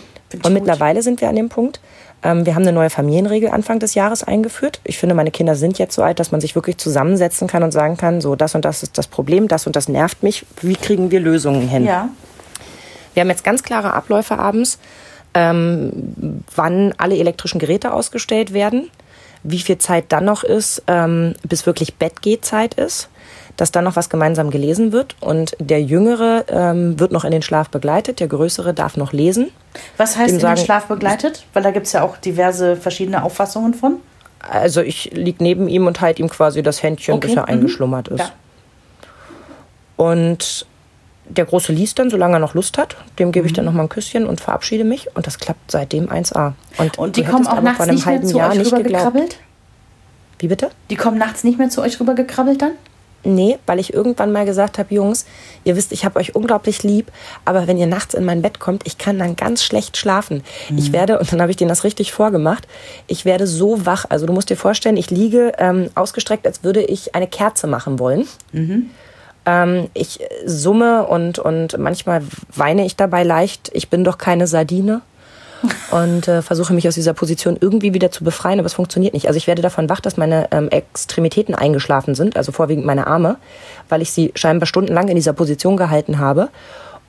[0.44, 1.80] und mittlerweile sind wir an dem Punkt,
[2.22, 4.80] ähm, wir haben eine neue Familienregel Anfang des Jahres eingeführt.
[4.84, 7.72] Ich finde, meine Kinder sind jetzt so alt, dass man sich wirklich zusammensetzen kann und
[7.72, 10.44] sagen kann, so das und das ist das Problem, das und das nervt mich.
[10.60, 11.84] Wie kriegen wir Lösungen hin?
[11.84, 12.08] Ja.
[13.14, 14.78] Wir haben jetzt ganz klare Abläufe abends,
[15.34, 18.90] ähm, wann alle elektrischen Geräte ausgestellt werden,
[19.42, 23.08] wie viel Zeit dann noch ist, ähm, bis wirklich Bettgehzeit ist
[23.58, 27.42] dass dann noch was gemeinsam gelesen wird und der Jüngere ähm, wird noch in den
[27.42, 29.50] Schlaf begleitet, der Größere darf noch lesen.
[29.96, 31.44] Was heißt in sagen, den Schlaf begleitet?
[31.52, 33.96] Weil da gibt es ja auch diverse verschiedene Auffassungen von.
[34.38, 37.26] Also ich liege neben ihm und halte ihm quasi das Händchen, okay.
[37.26, 37.48] bis er mhm.
[37.48, 38.20] eingeschlummert ist.
[38.20, 38.30] Ja.
[39.96, 40.64] Und
[41.28, 42.96] der Große liest dann, solange er noch Lust hat.
[43.18, 43.72] Dem gebe ich dann mhm.
[43.72, 45.08] noch mal ein Küsschen und verabschiede mich.
[45.16, 46.52] Und das klappt seitdem 1A.
[46.78, 49.36] Und, und die kommen auch nachts nicht mehr zu Jahr euch rüber gekrabbelt?
[50.38, 50.70] Wie bitte?
[50.90, 52.72] Die kommen nachts nicht mehr zu euch rüber gekrabbelt dann?
[53.28, 55.26] Nee, weil ich irgendwann mal gesagt habe, Jungs,
[55.64, 57.12] ihr wisst, ich habe euch unglaublich lieb,
[57.44, 60.42] aber wenn ihr nachts in mein Bett kommt, ich kann dann ganz schlecht schlafen.
[60.70, 60.78] Mhm.
[60.78, 62.66] Ich werde, und dann habe ich denen das richtig vorgemacht,
[63.06, 64.06] ich werde so wach.
[64.08, 67.98] Also du musst dir vorstellen, ich liege ähm, ausgestreckt, als würde ich eine Kerze machen
[67.98, 68.26] wollen.
[68.52, 68.88] Mhm.
[69.44, 72.22] Ähm, ich summe und, und manchmal
[72.54, 73.70] weine ich dabei leicht.
[73.74, 75.02] Ich bin doch keine Sardine
[75.90, 79.26] und äh, versuche mich aus dieser Position irgendwie wieder zu befreien, aber es funktioniert nicht.
[79.26, 83.36] Also ich werde davon wach, dass meine ähm, Extremitäten eingeschlafen sind, also vorwiegend meine Arme,
[83.88, 86.48] weil ich sie scheinbar stundenlang in dieser Position gehalten habe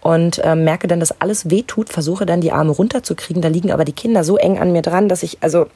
[0.01, 3.41] und äh, merke dann, dass alles wehtut, versuche dann die Arme runterzukriegen.
[3.41, 5.67] Da liegen aber die Kinder so eng an mir dran, dass ich, also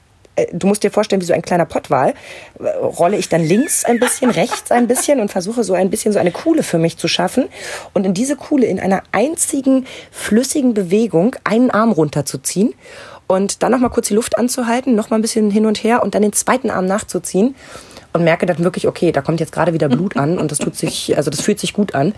[0.52, 2.14] du musst dir vorstellen, wie so ein kleiner Pottwal,
[2.60, 6.20] rolle ich dann links ein bisschen, rechts ein bisschen und versuche so ein bisschen so
[6.20, 7.50] eine Kuhle für mich zu schaffen
[7.94, 12.74] und in diese Kuhle in einer einzigen flüssigen Bewegung einen Arm runterzuziehen
[13.28, 16.04] und dann noch mal kurz die Luft anzuhalten, noch mal ein bisschen hin und her
[16.04, 17.56] und dann den zweiten Arm nachzuziehen
[18.14, 20.76] und merke dann wirklich, okay, da kommt jetzt gerade wieder Blut an und das tut
[20.76, 22.14] sich, also das fühlt sich gut an.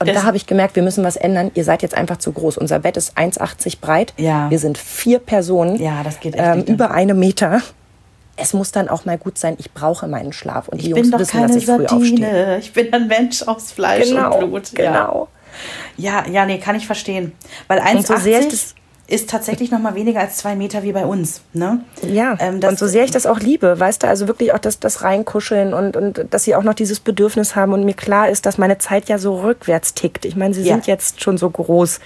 [0.00, 1.50] Und das da habe ich gemerkt, wir müssen was ändern.
[1.54, 2.56] Ihr seid jetzt einfach zu groß.
[2.56, 4.14] Unser Bett ist 1,80 breit.
[4.16, 4.48] Ja.
[4.50, 5.76] Wir sind vier Personen.
[5.76, 7.60] Ja, das geht echt ähm, Über eine Meter.
[8.36, 9.56] Es muss dann auch mal gut sein.
[9.58, 10.68] Ich brauche meinen Schlaf.
[10.68, 11.88] Und ich die Jungs wissen, dass ich Sardine.
[11.88, 12.58] früh aufstehe.
[12.58, 14.70] Ich bin ein Mensch aus Fleisch genau, und Blut.
[14.74, 15.28] Genau.
[15.96, 16.24] Ja.
[16.24, 17.32] ja, ja, nee, kann ich verstehen.
[17.66, 18.74] Weil 1,80 so
[19.08, 21.40] ist tatsächlich noch mal weniger als zwei Meter wie bei uns.
[21.54, 21.80] Ne?
[22.02, 24.80] Ja, ähm, und so sehr ich das auch liebe, weißt du, also wirklich auch das,
[24.80, 28.44] das Reinkuscheln und, und dass sie auch noch dieses Bedürfnis haben und mir klar ist,
[28.44, 30.26] dass meine Zeit ja so rückwärts tickt.
[30.26, 30.74] Ich meine, sie ja.
[30.74, 32.00] sind jetzt schon so groß.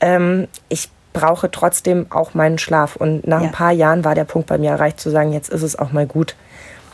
[0.00, 2.94] Ähm, ich brauche trotzdem auch meinen Schlaf.
[2.94, 3.48] Und nach ja.
[3.48, 5.90] ein paar Jahren war der Punkt bei mir erreicht, zu sagen, jetzt ist es auch
[5.90, 6.36] mal gut.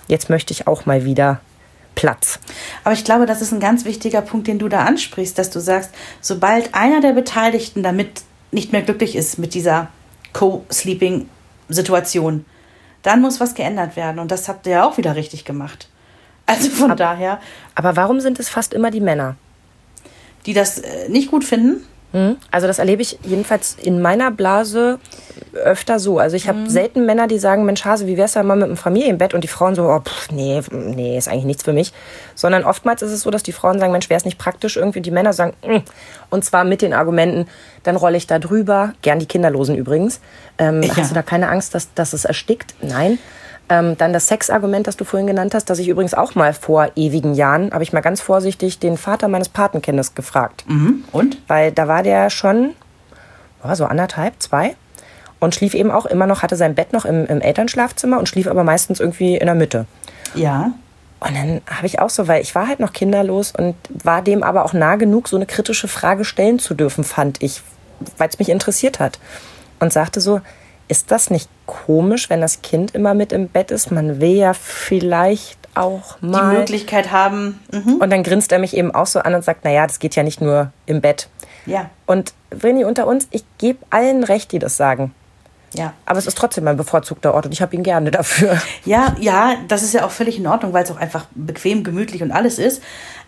[0.08, 1.40] Jetzt möchte ich auch mal wieder
[1.94, 2.38] Platz.
[2.84, 5.60] Aber ich glaube, das ist ein ganz wichtiger Punkt, den du da ansprichst, dass du
[5.60, 5.90] sagst,
[6.22, 9.88] sobald einer der Beteiligten damit nicht mehr glücklich ist mit dieser
[10.32, 12.44] Co-Sleeping-Situation,
[13.02, 14.18] dann muss was geändert werden.
[14.18, 15.88] Und das habt ihr ja auch wieder richtig gemacht.
[16.46, 17.40] Also von aber, daher.
[17.74, 19.36] Aber warum sind es fast immer die Männer?
[20.46, 21.86] Die das äh, nicht gut finden?
[22.50, 24.98] Also das erlebe ich jedenfalls in meiner Blase
[25.54, 26.18] öfter so.
[26.18, 28.76] Also ich habe selten Männer, die sagen, Mensch Hase, wie wär's da mal mit einem
[28.76, 29.34] Familienbett?
[29.34, 31.92] Und die Frauen so, oh, pff, nee, nee, ist eigentlich nichts für mich.
[32.34, 34.98] Sondern oftmals ist es so, dass die Frauen sagen, Mensch, wäre es nicht praktisch irgendwie?
[34.98, 35.78] Und die Männer sagen, mm.
[36.30, 37.48] und zwar mit den Argumenten,
[37.82, 40.20] dann rolle ich da drüber, gern die Kinderlosen übrigens.
[40.58, 40.96] Ähm, Ja.
[40.96, 42.74] Hast du da keine Angst, dass, dass es erstickt?
[42.82, 43.18] Nein.
[43.70, 46.90] Ähm, dann das Sexargument, das du vorhin genannt hast, das ich übrigens auch mal vor
[46.96, 50.64] ewigen Jahren, habe ich mal ganz vorsichtig den Vater meines Patenkindes gefragt.
[50.66, 51.04] Mhm.
[51.12, 51.38] Und?
[51.46, 52.74] Weil da war der schon
[53.62, 54.74] oh, so anderthalb, zwei
[55.40, 58.46] und schlief eben auch immer noch, hatte sein Bett noch im, im Elternschlafzimmer und schlief
[58.46, 59.86] aber meistens irgendwie in der Mitte.
[60.34, 60.72] Ja.
[61.20, 64.42] Und dann habe ich auch so, weil ich war halt noch kinderlos und war dem
[64.42, 67.62] aber auch nah genug, so eine kritische Frage stellen zu dürfen, fand ich,
[68.16, 69.18] weil es mich interessiert hat.
[69.80, 70.40] Und sagte so,
[70.90, 73.90] ist das nicht komisch, wenn das Kind immer mit im Bett ist?
[73.92, 76.58] Man will ja vielleicht auch Die mal.
[76.58, 77.60] Möglichkeit haben.
[77.72, 77.94] Mhm.
[77.94, 80.24] Und dann grinst er mich eben auch so an und sagt, naja, das geht ja
[80.24, 81.28] nicht nur im Bett.
[81.64, 81.90] Ja.
[82.06, 85.14] Und Vreni, unter uns, ich gebe allen recht, die das sagen.
[85.74, 85.92] Ja.
[86.06, 88.60] Aber es ist trotzdem mein bevorzugter Ort und ich habe ihn gerne dafür.
[88.84, 92.22] Ja, ja, das ist ja auch völlig in Ordnung, weil es auch einfach bequem, gemütlich
[92.24, 92.82] und alles ist.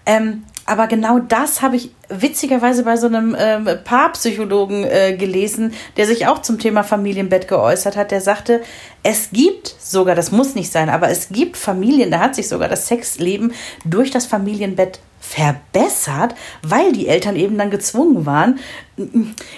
[0.05, 6.07] Ähm, aber genau das habe ich witzigerweise bei so einem ähm, Paarpsychologen äh, gelesen, der
[6.07, 8.11] sich auch zum Thema Familienbett geäußert hat.
[8.11, 8.63] Der sagte,
[9.03, 12.69] es gibt sogar, das muss nicht sein, aber es gibt Familien, da hat sich sogar
[12.69, 13.53] das Sexleben
[13.85, 18.59] durch das Familienbett verbessert, weil die Eltern eben dann gezwungen waren.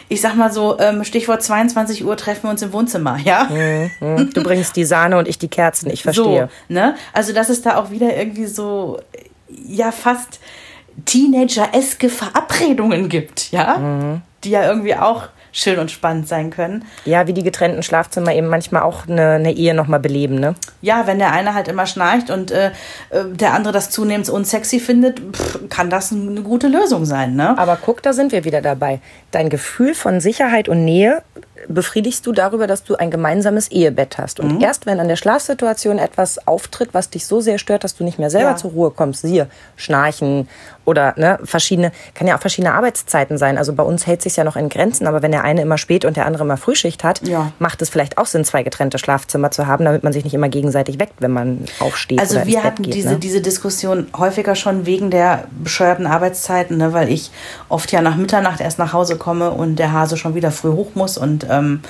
[0.09, 3.49] Ich sag mal so, ähm, Stichwort 22 Uhr treffen wir uns im Wohnzimmer, ja?
[3.49, 6.49] Hm, Du bringst die Sahne und ich die Kerzen, ich verstehe.
[6.69, 6.95] So, ne?
[7.13, 9.01] Also, dass es da auch wieder irgendwie so,
[9.49, 10.39] ja, fast
[11.05, 13.79] Teenager-eske Verabredungen gibt, ja?
[13.79, 14.23] Mhm.
[14.45, 16.85] Die ja irgendwie auch schön und spannend sein können.
[17.05, 20.55] Ja, wie die getrennten Schlafzimmer eben manchmal auch eine, eine Ehe nochmal beleben, ne?
[20.83, 22.73] Ja, wenn der eine halt immer schnarcht und äh,
[23.11, 27.57] äh, der andere das zunehmend unsexy findet, pff, kann das eine gute Lösung sein, ne?
[27.57, 29.01] Aber guck, da sind wir wieder dabei.
[29.31, 31.23] Dein Gefühl von Sicherheit und Nähe
[31.69, 34.41] befriedigst du darüber, dass du ein gemeinsames Ehebett hast.
[34.41, 38.05] Und erst wenn an der Schlafsituation etwas auftritt, was dich so sehr stört, dass du
[38.05, 38.57] nicht mehr selber Ja.
[38.57, 40.49] zur Ruhe kommst, siehe Schnarchen
[40.87, 43.57] oder ne, verschiedene, kann ja auch verschiedene Arbeitszeiten sein.
[43.57, 46.05] Also bei uns hält sich ja noch in Grenzen, aber wenn der eine immer spät
[46.05, 47.53] und der andere immer Frühschicht hat, Ja.
[47.59, 50.49] macht es vielleicht auch Sinn, zwei getrennte Schlafzimmer zu haben, damit man sich nicht immer
[50.51, 52.95] gegenseitig weckt, wenn man aufsteht Also oder wir hatten geht.
[52.95, 53.19] diese, ne?
[53.19, 57.31] diese Diskussion häufiger schon wegen der bescheuerten Arbeitszeiten, ne, weil ich
[57.71, 60.91] oft ja nach Mitternacht erst nach Hause komme und der Hase schon wieder früh hoch
[60.95, 61.81] muss und ähm,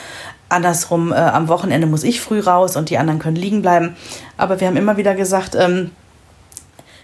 [0.48, 3.96] andersrum äh, am Wochenende muss ich früh raus und die anderen können liegen bleiben.
[4.36, 5.90] Aber wir haben immer wieder gesagt, ähm,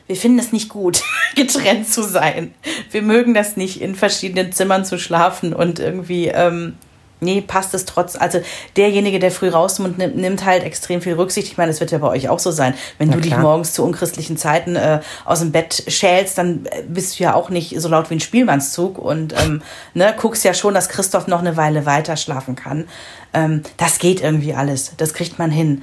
[0.06, 1.02] wir finden es nicht gut,
[1.36, 2.54] getrennt zu sein.
[2.90, 6.76] Wir mögen das nicht, in verschiedenen Zimmern zu schlafen und irgendwie, ähm,
[7.20, 8.16] nee, passt es trotz.
[8.16, 8.40] Also
[8.76, 11.48] derjenige, der früh raus muss, nimmt, nimmt halt extrem viel Rücksicht.
[11.48, 12.74] Ich meine, es wird ja bei euch auch so sein.
[12.98, 13.42] Wenn Na du dich klar.
[13.42, 17.50] morgens zu unchristlichen Zeiten äh, aus dem Bett schälst, dann äh, bist du ja auch
[17.50, 19.62] nicht so laut wie ein Spielmannszug und ähm,
[19.94, 22.88] ne, guckst ja schon, dass Christoph noch eine Weile weiter schlafen kann.
[23.32, 24.92] Ähm, das geht irgendwie alles.
[24.96, 25.82] Das kriegt man hin.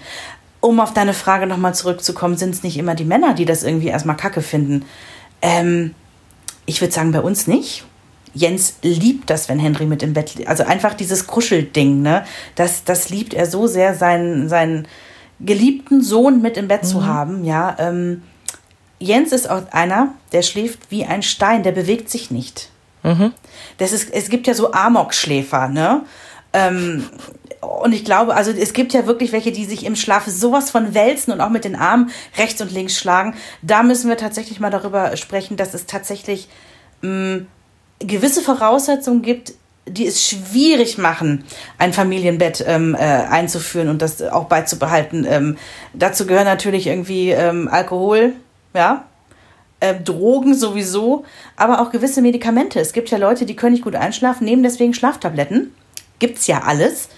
[0.60, 3.88] Um auf deine Frage nochmal zurückzukommen, sind es nicht immer die Männer, die das irgendwie
[3.88, 4.86] erstmal kacke finden?
[5.42, 5.94] Ähm,
[6.66, 7.86] ich würde sagen, bei uns nicht.
[8.34, 10.50] Jens liebt das, wenn Henry mit im Bett liegt.
[10.50, 12.26] Also einfach dieses Kuschelding, ne?
[12.56, 14.88] Das, das liebt er so sehr, seinen, seinen
[15.40, 17.76] geliebten Sohn mit im Bett zu haben, ja.
[17.80, 18.24] Ähm,
[19.00, 22.70] Jens ist auch einer, der schläft wie ein Stein, der bewegt sich nicht.
[23.78, 26.02] Das ist, es gibt ja so Amokschläfer, ne?
[26.54, 27.04] Ähm,
[27.62, 30.94] und ich glaube, also es gibt ja wirklich welche, die sich im Schlaf sowas von
[30.94, 33.36] wälzen und auch mit den Armen rechts und links schlagen.
[33.62, 36.50] Da müssen wir tatsächlich mal darüber sprechen, dass es tatsächlich
[37.02, 37.42] mh,
[38.00, 39.54] gewisse Voraussetzungen gibt,
[39.88, 41.46] die es schwierig machen,
[41.78, 45.26] ein Familienbett ähm, äh, einzuführen und das auch beizubehalten.
[45.28, 45.58] Ähm,
[45.94, 48.34] dazu gehören natürlich irgendwie ähm, Alkohol,
[48.74, 49.06] ja,
[49.80, 51.24] äh, Drogen sowieso,
[51.56, 52.80] aber auch gewisse Medikamente.
[52.80, 55.74] Es gibt ja Leute, die können nicht gut einschlafen, nehmen deswegen Schlaftabletten.
[56.20, 57.10] Gibt's ja alles.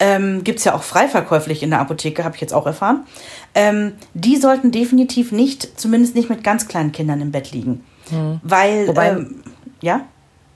[0.00, 3.04] Ähm, gibt's ja auch frei verkäuflich in der Apotheke, habe ich jetzt auch erfahren.
[3.54, 7.84] Ähm, die sollten definitiv nicht, zumindest nicht mit ganz kleinen Kindern im Bett liegen.
[8.42, 9.42] Weil, Wobei- ähm,
[9.80, 10.02] ja?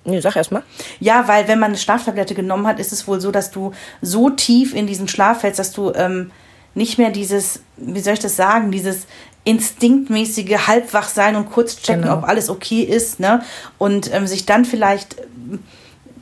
[0.05, 0.63] Nee, sag erst mal.
[0.99, 4.31] Ja, weil wenn man eine Schlaftablette genommen hat, ist es wohl so, dass du so
[4.31, 6.31] tief in diesen Schlaf fällst, dass du ähm,
[6.75, 9.07] nicht mehr dieses, wie soll ich das sagen, dieses
[9.45, 12.19] instinktmäßige Halbwachsein und kurz checken, Genau.
[12.19, 13.43] ob alles okay ist, ne?
[13.79, 15.61] Und ähm, sich dann vielleicht, ähm,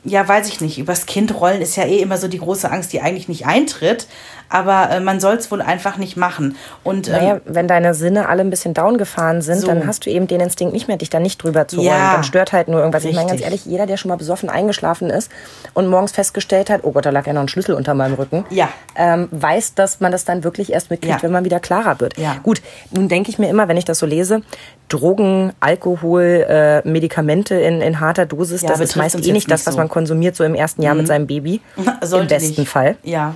[0.03, 2.91] ja, weiß ich nicht, übers Kind rollen ist ja eh immer so die große Angst,
[2.93, 4.07] die eigentlich nicht eintritt.
[4.53, 6.57] Aber äh, man soll es wohl einfach nicht machen.
[6.83, 9.67] Und ähm, Naja, wenn deine Sinne alle ein bisschen down gefahren sind, So.
[9.67, 11.87] dann hast du eben den Instinkt nicht mehr, dich da nicht drüber zu rollen.
[11.87, 12.13] Ja.
[12.15, 13.05] Dann stört halt nur irgendwas.
[13.05, 13.45] Ich meine, ganz Richtig.
[13.45, 15.31] ehrlich, jeder, der schon mal besoffen eingeschlafen ist
[15.73, 18.43] und morgens festgestellt hat, oh Gott, da lag ja noch ein Schlüssel unter meinem Rücken,
[18.49, 18.67] Ja.
[18.97, 21.23] ähm, weiß, dass man das dann wirklich erst mitkriegt, Ja.
[21.23, 22.17] wenn man wieder klarer wird.
[22.17, 22.35] Ja.
[22.43, 24.41] Gut, nun denke ich mir immer, wenn ich das so lese,
[24.91, 29.65] Drogen, Alkohol, äh, Medikamente in, in harter Dosis, Ja, das ist meist eh nicht das,
[29.65, 29.79] was so.
[29.79, 31.61] man konsumiert, so im ersten Jahr mit seinem Baby.
[32.01, 32.69] Sollte Im besten nicht.
[32.71, 32.95] Fall.
[33.03, 33.35] Ja.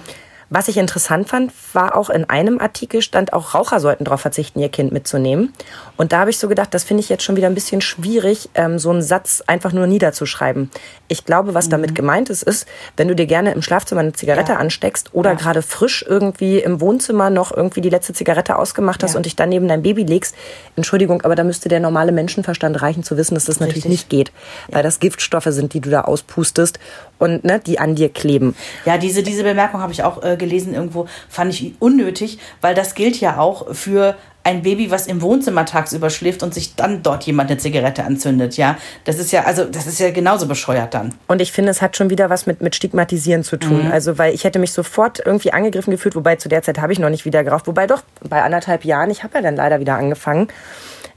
[0.49, 4.59] Was ich interessant fand, war auch in einem Artikel stand auch Raucher sollten darauf verzichten,
[4.59, 5.53] ihr Kind mitzunehmen.
[5.97, 8.49] Und da habe ich so gedacht, das finde ich jetzt schon wieder ein bisschen schwierig,
[8.53, 10.69] ähm, so einen Satz einfach nur niederzuschreiben.
[11.07, 14.53] Ich glaube, was damit gemeint ist, ist, wenn du dir gerne im Schlafzimmer eine Zigarette
[14.53, 14.57] Ja.
[14.59, 19.17] ansteckst oder gerade frisch irgendwie im Wohnzimmer noch irgendwie die letzte Zigarette ausgemacht hast Ja.
[19.17, 20.35] und dich dann neben dein Baby legst,
[20.75, 23.91] Entschuldigung, aber da müsste der normale Menschenverstand reichen zu wissen, dass das natürlich Richtig.
[23.91, 24.31] nicht geht,
[24.69, 26.79] weil das Giftstoffe sind, die du da auspustest
[27.17, 28.55] und ne, die an dir kleben.
[28.85, 32.95] Ja, diese, diese Bemerkung habe ich auch äh, gelesen irgendwo, fand ich unnötig, weil das
[32.95, 34.15] gilt ja auch für
[34.45, 38.57] ein Baby, was im Wohnzimmer tagsüber schläft und sich dann dort jemand eine Zigarette anzündet,
[38.57, 38.77] ja.
[39.03, 41.15] Das ist ja, also das ist ja genauso bescheuert dann.
[41.27, 43.89] Und ich finde, es hat schon wieder was mit, mit Stigmatisieren zu tun.
[43.91, 46.99] Also, weil ich hätte mich sofort irgendwie angegriffen gefühlt, wobei zu der Zeit habe ich
[46.99, 47.65] noch nicht wieder geraucht.
[47.65, 50.47] Wobei doch, bei anderthalb Jahren, ich habe ja dann leider wieder angefangen.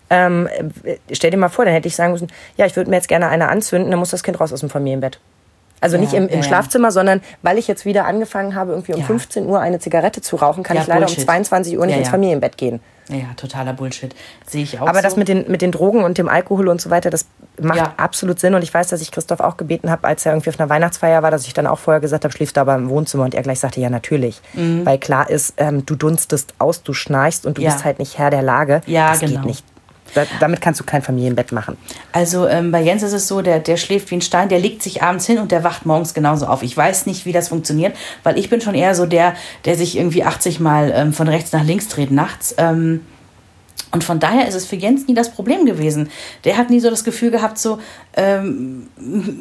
[0.08, 0.48] Ähm,
[0.84, 3.08] äh, stell dir mal vor, dann hätte ich sagen müssen, ja, ich würde mir jetzt
[3.08, 5.20] gerne eine anzünden, dann muss das Kind raus aus dem Familienbett.
[5.80, 6.42] Also nicht im, im ja, ja.
[6.42, 9.06] Schlafzimmer, sondern weil ich jetzt wieder angefangen habe, irgendwie um Ja.
[9.06, 11.18] 15 Uhr eine Zigarette zu rauchen, kann Ja, ich leider Bullshit.
[11.18, 12.12] um 22 Uhr nicht Ja, ins ja.
[12.12, 12.80] Familienbett gehen.
[13.10, 14.14] Ja, totaler Bullshit.
[14.46, 15.02] Sehe ich auch Aber so.
[15.02, 17.24] das mit den, mit den Drogen und dem Alkohol und so weiter, das
[17.58, 17.94] macht Ja.
[17.96, 18.54] absolut Sinn.
[18.54, 21.22] Und ich weiß, dass ich Christoph auch gebeten habe, als er irgendwie auf einer Weihnachtsfeier
[21.22, 23.24] war, dass ich dann auch vorher gesagt habe, schläfst du aber im Wohnzimmer?
[23.24, 24.42] Und er gleich sagte, ja, natürlich.
[24.52, 27.66] Weil klar ist, ähm, du dunstest aus, du schnarchst und du Mhm.
[27.68, 27.72] Ja.
[27.72, 28.82] bist halt nicht Herr der Lage.
[28.84, 29.32] Ja, das genau.
[29.40, 29.64] geht nicht.
[30.14, 31.76] Da, damit kannst du kein Familienbett machen.
[32.12, 34.82] Also ähm, bei Jens ist es so, der, der schläft wie ein Stein, der legt
[34.82, 36.62] sich abends hin und der wacht morgens genauso auf.
[36.62, 39.34] Ich weiß nicht, wie das funktioniert, weil ich bin schon eher so der,
[39.64, 42.54] der sich irgendwie 80 Mal ähm, von rechts nach links dreht nachts.
[42.58, 43.00] Ähm,
[43.90, 46.10] und von daher ist es für Jens nie das Problem gewesen.
[46.44, 47.78] Der hat nie so das Gefühl gehabt, so,
[48.16, 48.88] ähm,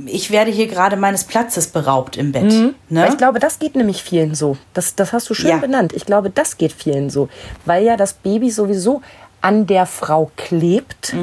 [0.05, 2.43] ich werde hier gerade meines Platzes beraubt im Bett.
[2.43, 2.73] Ne?
[2.89, 4.55] Weil Ich glaube, das geht nämlich vielen so.
[4.73, 5.57] Das, das hast du schön Ja.
[5.57, 5.91] benannt.
[5.93, 7.27] Ich glaube, das geht vielen so.
[7.65, 9.01] Weil ja das Baby sowieso
[9.41, 11.13] an der Frau klebt.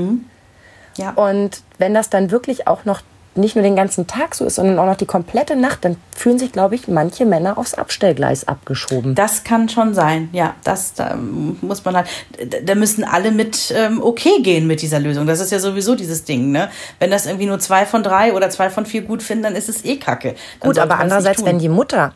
[0.96, 1.10] ja.
[1.10, 3.02] Und wenn das dann wirklich auch noch
[3.36, 6.38] nicht nur den ganzen Tag so ist, sondern auch noch die komplette Nacht, dann fühlen
[6.38, 9.14] sich, glaube ich, manche Männer aufs Abstellgleis abgeschoben.
[9.14, 10.54] Das kann schon sein, ja.
[10.64, 12.06] Das da muss man halt.
[12.64, 15.26] Da müssen alle mit ähm, okay gehen mit dieser Lösung.
[15.26, 16.70] Das ist ja sowieso dieses Ding, ne?
[17.00, 19.68] Wenn das irgendwie nur zwei von drei oder zwei von vier gut finden, dann ist
[19.68, 20.34] es eh Kacke.
[20.60, 22.14] Dann Gut, aber andererseits, wenn die Mutter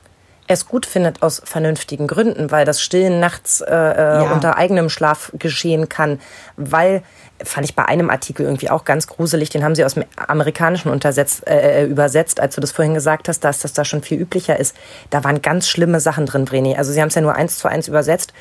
[0.49, 4.32] es gut findet aus vernünftigen Gründen, weil das Stillen nachts äh, äh, Ja.
[4.32, 6.20] unter eigenem Schlaf geschehen kann,
[6.57, 7.03] weil
[7.44, 10.90] fand ich bei einem Artikel irgendwie auch ganz gruselig, den haben sie aus dem Amerikanischen
[10.90, 14.18] untersetzt, äh, äh, übersetzt, als du das vorhin gesagt hast, dass das da schon viel
[14.20, 14.74] üblicher ist.
[15.11, 16.76] Da waren ganz schlimme Sachen drin, Vreni.
[16.76, 18.32] Also sie haben es ja nur eins zu eins übersetzt.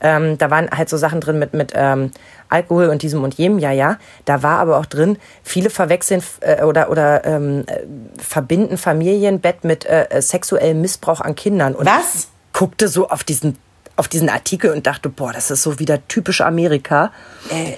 [0.00, 2.12] Ähm, da waren halt so Sachen drin mit, mit ähm,
[2.48, 3.98] Alkohol und diesem und jenem, ja, ja.
[4.24, 7.80] Da war aber auch drin, viele verwechseln äh, oder, oder ähm, äh,
[8.22, 11.74] verbinden Familienbett mit äh, äh, sexuellem Missbrauch an Kindern.
[11.74, 12.28] Und Was?
[12.52, 13.58] guckte so auf diesen,
[13.96, 17.12] auf diesen Artikel und dachte, boah, das ist so wieder typisch Amerika.
[17.50, 17.74] Äh,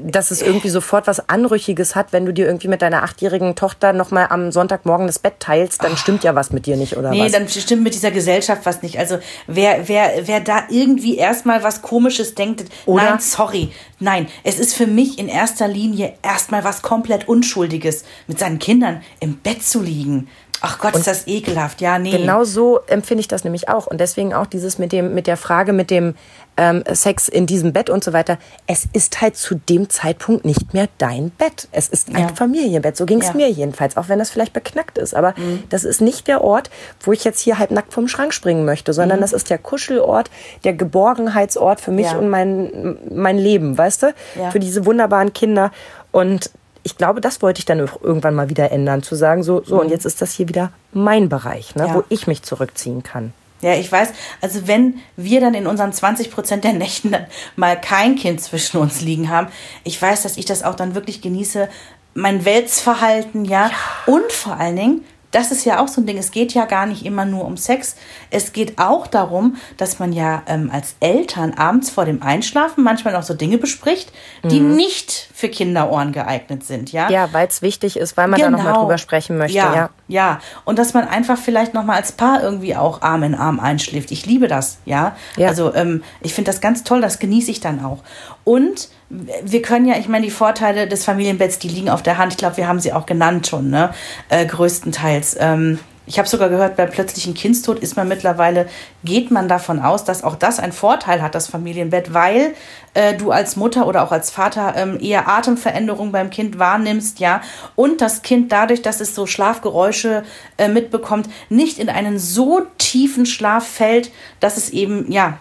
[0.00, 3.92] dass es irgendwie sofort was Anrüchiges hat, wenn du dir irgendwie mit deiner achtjährigen Tochter
[3.94, 7.24] nochmal am Sonntagmorgen das Bett teilst, dann stimmt ja was mit dir nicht, oder Nee,
[7.24, 7.32] was?
[7.32, 8.98] dann stimmt mit dieser Gesellschaft was nicht.
[8.98, 13.04] Also wer, wer, wer da irgendwie erstmal was Komisches denkt, Oder?
[13.04, 13.70] nein, sorry.
[13.98, 19.02] Nein, es ist für mich in erster Linie erstmal was komplett Unschuldiges, mit seinen Kindern
[19.20, 20.28] im Bett zu liegen.
[20.60, 21.80] Ach Gott, ist das ekelhaft.
[21.80, 22.10] Ja, nee.
[22.10, 23.86] Genau so empfinde ich das nämlich auch.
[23.86, 26.14] Und deswegen auch dieses mit dem, mit der Frage mit dem
[26.58, 28.36] ähm, Sex in diesem Bett und so weiter.
[28.66, 31.68] Es ist halt zu dem Zeitpunkt nicht mehr dein Bett.
[31.72, 32.28] Es ist ein Ja.
[32.34, 32.96] Familienbett.
[32.96, 33.32] So ging es Ja.
[33.32, 33.36] Mhm.
[33.38, 35.14] mir jedenfalls, auch wenn das vielleicht beknackt ist.
[35.14, 35.34] Aber
[35.70, 36.68] das ist nicht der Ort,
[37.00, 40.30] wo ich jetzt hier halb nackt vom Schrank springen möchte, sondern das ist der Kuschelort,
[40.64, 42.12] der Geborgenheitsort für mich Mhm.
[42.12, 42.18] Ja.
[42.18, 44.14] und mein, mein Leben, weißt du?
[44.50, 45.70] Für diese wunderbaren Kinder.
[46.10, 46.50] Und
[46.82, 49.90] ich glaube, das wollte ich dann irgendwann mal wieder ändern, zu sagen, so, so, und
[49.90, 51.88] jetzt ist das hier wieder mein Bereich, ne, Mhm.
[51.88, 51.94] Ja.
[51.94, 53.32] wo ich mich zurückziehen kann.
[53.60, 57.80] Ja, ich weiß, also wenn wir dann in unseren 20 Prozent der Nächten dann mal
[57.80, 59.48] kein Kind zwischen uns liegen haben,
[59.84, 61.68] ich weiß, dass ich das auch dann wirklich genieße,
[62.14, 63.70] mein Weltsverhalten, ja,
[64.06, 66.86] und vor allen Dingen, das ist ja auch so ein Ding, es geht ja gar
[66.86, 67.96] nicht immer nur um Sex,
[68.30, 73.14] es geht auch darum, dass man ja ähm, als Eltern abends vor dem Einschlafen manchmal
[73.16, 74.12] auch so Dinge bespricht,
[74.44, 77.06] die nicht für Kinderohren geeignet sind, ja.
[77.06, 77.12] Mhm.
[77.12, 79.66] Ja, weil es wichtig ist, weil man da nochmal drüber sprechen möchte, ja.
[79.66, 79.76] Genau.
[79.76, 79.90] ja.
[80.08, 84.10] Ja, und dass man einfach vielleicht nochmal als Paar irgendwie auch Arm in Arm einschläft.
[84.10, 85.16] Ich liebe das, ja.
[85.36, 85.48] Ja.
[85.48, 87.98] Also ähm, ich finde das ganz toll, das genieße ich dann auch.
[88.44, 92.32] Und wir können ja, ich meine, die Vorteile des Familienbetts, die liegen auf der Hand.
[92.32, 93.94] Ich glaube, wir haben sie auch genannt schon, ne?
[94.28, 95.36] Äh, größtenteils.
[95.40, 95.78] Ähm,
[96.08, 98.66] ich habe sogar gehört, bei plötzlichen Kindstod ist man mittlerweile,
[99.04, 102.54] geht man davon aus, dass auch das einen Vorteil hat, das Familienbett, weil
[102.94, 107.42] äh, du als Mutter oder auch als Vater ähm, eher Atemveränderungen beim Kind wahrnimmst, ja,
[107.76, 110.24] und das Kind dadurch, dass es so Schlafgeräusche
[110.56, 115.38] äh, mitbekommt, nicht in einen so tiefen Schlaf fällt, dass es eben, ja,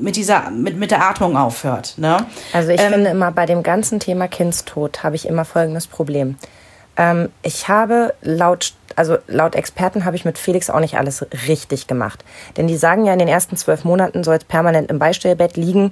[0.00, 2.18] mit dieser, mit, mit der Atmung aufhört, ne?
[2.52, 6.36] Also ich Ähm, finde immer, bei dem ganzen Thema Kindstod habe ich immer folgendes Problem.
[6.96, 11.86] Ähm, ich habe laut, also laut Experten habe ich mit Felix auch nicht alles richtig
[11.86, 12.24] gemacht.
[12.56, 15.90] Denn die sagen ja, in den ersten zwölf Monaten soll es permanent im Beistellbett liegen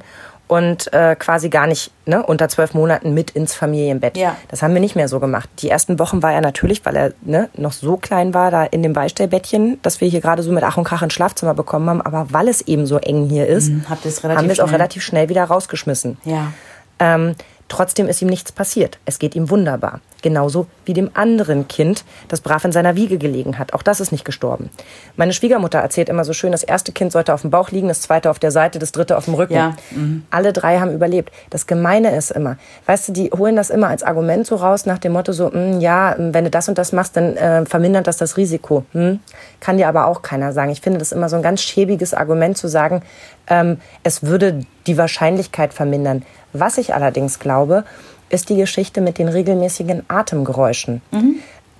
[0.52, 4.18] und äh, quasi gar nicht ne, unter zwölf Monaten mit ins Familienbett.
[4.18, 4.36] Ja.
[4.48, 5.48] Das haben wir nicht mehr so gemacht.
[5.60, 8.82] Die ersten Wochen war er natürlich, weil er ne, noch so klein war, da in
[8.82, 12.02] dem Beistellbettchen, dass wir hier gerade so mit Ach und Krach ins Schlafzimmer bekommen haben.
[12.02, 15.30] Aber weil es eben so eng hier ist, Mhm, haben wir es auch relativ schnell
[15.30, 16.18] wieder rausgeschmissen.
[16.26, 16.52] Ja.
[16.98, 17.34] Ähm,
[17.72, 18.98] trotzdem ist ihm nichts passiert.
[19.06, 20.00] Es geht ihm wunderbar.
[20.20, 23.72] Genauso wie dem anderen Kind, das brav in seiner Wiege gelegen hat.
[23.72, 24.68] Auch das ist nicht gestorben.
[25.16, 28.02] Meine Schwiegermutter erzählt immer so schön, das erste Kind sollte auf dem Bauch liegen, das
[28.02, 29.54] zweite auf der Seite, das dritte auf dem Rücken.
[29.54, 30.24] Ja, mhm.
[30.30, 31.32] Alle drei haben überlebt.
[31.48, 34.98] Das Gemeine ist immer, weißt du, die holen das immer als Argument so raus nach
[34.98, 38.18] dem Motto so, "Hm, ja, wenn du das und das machst, dann äh, vermindert das
[38.18, 38.84] das Risiko.
[38.92, 39.20] Hm?
[39.60, 40.70] Kann dir aber auch keiner sagen.
[40.70, 43.02] Ich finde das immer so ein ganz schäbiges Argument zu sagen,
[43.48, 46.24] ähm, es würde die Wahrscheinlichkeit vermindern.
[46.52, 47.84] Was ich allerdings glaube,
[48.28, 51.02] ist die Geschichte mit den regelmäßigen Atemgeräuschen.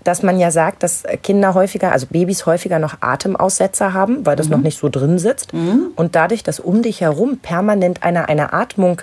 [0.05, 4.49] Dass man ja sagt, dass Kinder häufiger, also Babys häufiger noch Atemaussetzer haben, weil das
[4.49, 5.53] noch nicht so drin sitzt.
[5.53, 9.01] Und dadurch, dass um dich herum permanent eine, eine Atmung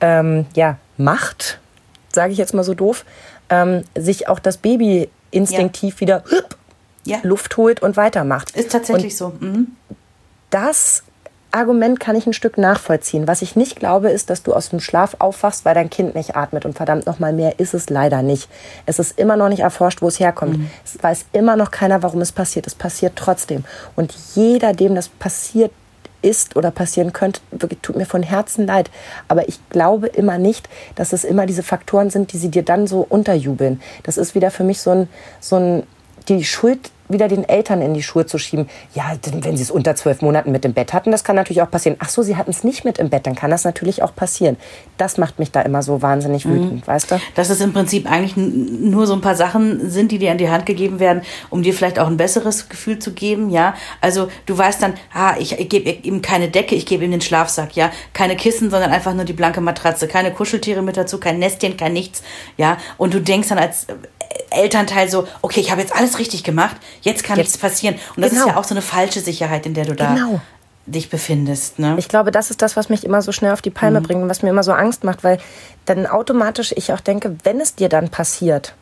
[0.00, 1.60] ähm, ja, macht,
[2.12, 3.04] sage ich jetzt mal so doof,
[3.50, 6.56] ähm, sich auch das Baby instinktiv wieder hup,
[7.04, 7.18] Ja.
[7.22, 8.50] Luft holt und weitermacht.
[8.56, 9.32] Ist tatsächlich so.
[9.40, 9.68] Mhm.
[10.50, 11.02] das
[11.52, 13.28] Argument kann ich ein Stück nachvollziehen.
[13.28, 16.34] Was ich nicht glaube, ist, dass du aus dem Schlaf aufwachst, weil dein Kind nicht
[16.34, 16.64] atmet.
[16.64, 18.48] Und verdammt noch mal mehr ist es leider nicht.
[18.86, 20.58] Es ist immer noch nicht erforscht, wo es herkommt.
[20.84, 22.66] Es weiß immer noch keiner, warum es passiert.
[22.66, 23.64] Es passiert trotzdem.
[23.96, 25.72] Und jeder, dem das passiert
[26.22, 28.90] ist oder passieren könnte, wirklich tut mir von Herzen leid.
[29.28, 32.86] Aber ich glaube immer nicht, dass es immer diese Faktoren sind, die sie dir dann
[32.86, 33.82] so unterjubeln.
[34.04, 35.08] Das ist wieder für mich so ein,
[35.40, 35.82] so ein
[36.28, 38.68] die Schuld wieder den Eltern in die Schuhe zu schieben.
[38.94, 39.12] Ja,
[39.42, 41.96] wenn sie es unter zwölf Monaten mit im Bett hatten, das kann natürlich auch passieren.
[42.00, 44.56] Ach so, sie hatten es nicht mit im Bett, dann kann das natürlich auch passieren.
[44.98, 47.20] Das macht mich da immer so wahnsinnig wütend, weißt du?
[47.34, 50.48] Dass es im Prinzip eigentlich nur so ein paar Sachen sind, die dir an die
[50.48, 53.74] Hand gegeben werden, um dir vielleicht auch ein besseres Gefühl zu geben, ja.
[54.00, 57.20] Also du weißt dann, ah, ich, ich gebe ihm keine Decke, ich gebe ihm den
[57.20, 57.90] Schlafsack, ja.
[58.12, 61.92] Keine Kissen, sondern einfach nur die blanke Matratze, keine Kuscheltiere mit dazu, kein Nestchen, kein
[61.92, 62.22] nichts,
[62.56, 62.78] ja.
[62.96, 63.86] Und du denkst dann als
[64.50, 67.96] Elternteil so, okay, ich habe jetzt alles richtig gemacht, jetzt kann Jetzt- nichts passieren.
[68.16, 68.42] Und das Genau.
[68.44, 70.40] ist ja auch so eine falsche Sicherheit, in der du da Genau.
[70.86, 71.94] dich befindest, ne?
[71.98, 74.28] Ich glaube, das ist das, was mich immer so schnell auf die Palme bringt und
[74.28, 75.38] was mir immer so Angst macht, weil
[75.86, 78.74] dann automatisch ich auch denke, wenn es dir dann passiert,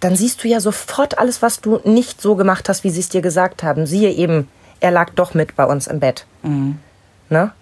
[0.00, 3.08] dann siehst du ja sofort alles, was du nicht so gemacht hast, wie sie es
[3.08, 3.86] dir gesagt haben.
[3.86, 4.48] Siehe eben,
[4.80, 6.26] er lag doch mit bei uns im Bett.
[6.42, 7.52] Ne?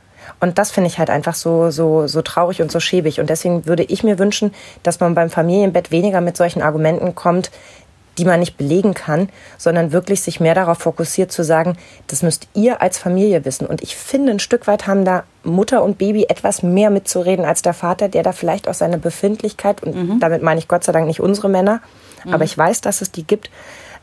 [0.41, 3.21] Und das finde ich halt einfach so, so, so traurig und so schäbig.
[3.21, 7.51] Und deswegen würde ich mir wünschen, dass man beim Familienbett weniger mit solchen Argumenten kommt,
[8.19, 11.77] die man nicht belegen kann, sondern wirklich sich mehr darauf fokussiert zu sagen,
[12.09, 13.67] das müsst ihr als Familie wissen.
[13.67, 17.63] Und ich finde, ein Stück weit haben da Mutter und Baby etwas mehr mitzureden als
[17.63, 21.07] der Vater, der da vielleicht auch seine Befindlichkeit, und damit meine ich Gott sei Dank
[21.07, 21.81] nicht unsere Männer,
[22.29, 23.51] aber ich weiß, dass es die gibt,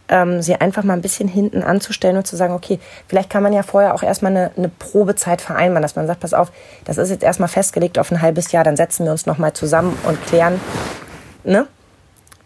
[0.10, 3.54] ähm, sie einfach mal ein bisschen hinten anzustellen und zu sagen, okay, vielleicht kann man
[3.54, 6.52] ja vorher auch erstmal eine, eine Probezeit vereinbaren, dass man sagt, pass auf,
[6.86, 9.98] das ist jetzt erstmal festgelegt auf ein halbes Jahr, dann setzen wir uns nochmal zusammen
[10.08, 10.60] und klären,
[11.44, 11.68] ne?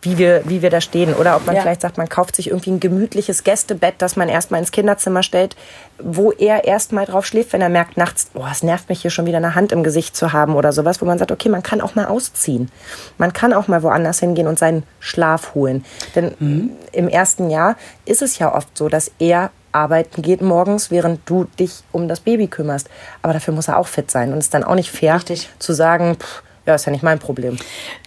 [0.01, 1.13] Wie wir, wie wir da stehen.
[1.13, 1.61] Oder ob man Ja.
[1.61, 5.57] vielleicht sagt, man kauft sich irgendwie ein gemütliches Gästebett, das man erstmal ins Kinderzimmer stellt,
[6.01, 9.25] wo er erstmal drauf schläft, wenn er merkt nachts, boah, es nervt mich hier schon
[9.25, 11.81] wieder eine Hand im Gesicht zu haben oder sowas, wo man sagt, okay, man kann
[11.81, 12.71] auch mal ausziehen.
[13.17, 15.83] Man kann auch mal woanders hingehen und seinen Schlaf holen.
[16.15, 17.75] Denn im ersten Jahr
[18.05, 22.21] ist es ja oft so, dass er arbeiten geht morgens, während du dich um das
[22.21, 22.89] Baby kümmerst.
[23.21, 24.31] Aber dafür muss er auch fit sein.
[24.31, 25.49] Und es ist dann auch nicht fair Richtig.
[25.59, 27.57] zu sagen, pff, ja, ist ja nicht mein Problem.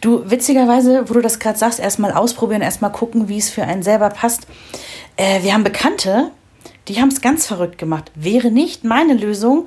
[0.01, 3.83] Du, witzigerweise, wo du das gerade sagst, erstmal ausprobieren, erstmal gucken, wie es für einen
[3.83, 4.47] selber passt.
[5.17, 6.31] Äh, wir haben Bekannte,
[6.89, 8.11] die haben es ganz verrückt gemacht.
[8.15, 9.67] Wäre nicht meine Lösung,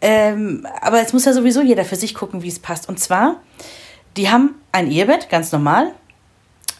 [0.00, 2.88] ähm, aber es muss ja sowieso jeder für sich gucken, wie es passt.
[2.88, 3.36] Und zwar,
[4.16, 5.92] die haben ein Ehebett, ganz normal,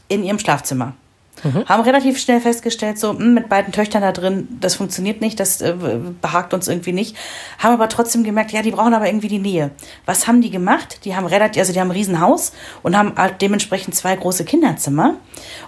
[0.09, 0.95] in ihrem Schlafzimmer.
[1.67, 5.61] Haben relativ schnell festgestellt, so hm, mit beiden Töchtern da drin, das funktioniert nicht, das
[5.61, 5.75] äh,
[6.21, 7.17] behagt uns irgendwie nicht.
[7.59, 9.71] Haben aber trotzdem gemerkt, ja, die brauchen aber irgendwie die Nähe.
[10.07, 11.05] Was haben die gemacht?
[11.05, 15.15] Die haben relativ, also die haben ein Riesenhaus und haben halt dementsprechend zwei große Kinderzimmer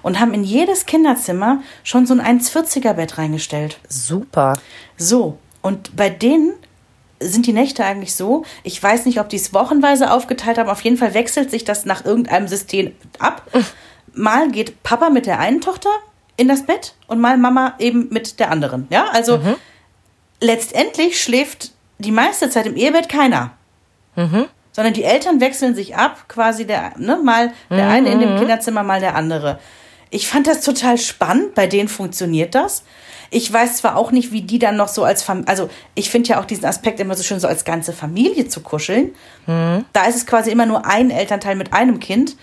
[0.02, 3.78] und haben in jedes Kinderzimmer schon so ein 1,40er Bett reingestellt.
[3.88, 4.54] Super.
[4.96, 6.52] So, und bei denen
[7.20, 10.82] sind die Nächte eigentlich so, ich weiß nicht, ob die es wochenweise aufgeteilt haben, auf
[10.82, 13.42] jeden Fall wechselt sich das nach irgendeinem System ab.
[14.14, 15.90] Mal geht Papa mit der einen Tochter
[16.36, 18.86] in das Bett und mal Mama eben mit der anderen.
[18.90, 19.40] Ja, also
[20.40, 23.52] letztendlich schläft die meiste Zeit im Ehebett keiner.
[24.72, 28.82] Sondern die Eltern wechseln sich ab, quasi der, ne, mal der eine in dem Kinderzimmer,
[28.82, 29.58] mal der andere.
[30.10, 32.82] Ich fand das total spannend, bei denen funktioniert das.
[33.30, 36.30] Ich weiß zwar auch nicht, wie die dann noch so als Familie, also ich finde
[36.30, 39.14] ja auch diesen Aspekt immer so schön, so als ganze Familie zu kuscheln.
[39.46, 42.36] Da ist es quasi immer nur ein Elternteil mit einem Kind.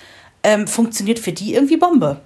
[0.43, 2.17] Ähm, funktioniert für die irgendwie Bombe.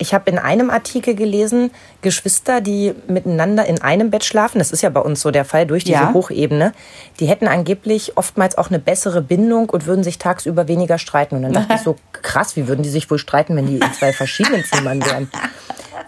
[0.00, 1.72] Ich habe in einem Artikel gelesen,
[2.02, 5.66] Geschwister, die miteinander in einem Bett schlafen, das ist ja bei uns so der Fall
[5.66, 6.12] durch diese Ja.
[6.12, 6.72] Hochebene,
[7.18, 11.34] die hätten angeblich oftmals auch eine bessere Bindung und würden sich tagsüber weniger streiten.
[11.34, 13.92] Und dann dachte ich so, krass, wie würden die sich wohl streiten, wenn die in
[13.92, 15.28] zwei verschiedenen Zimmern wären?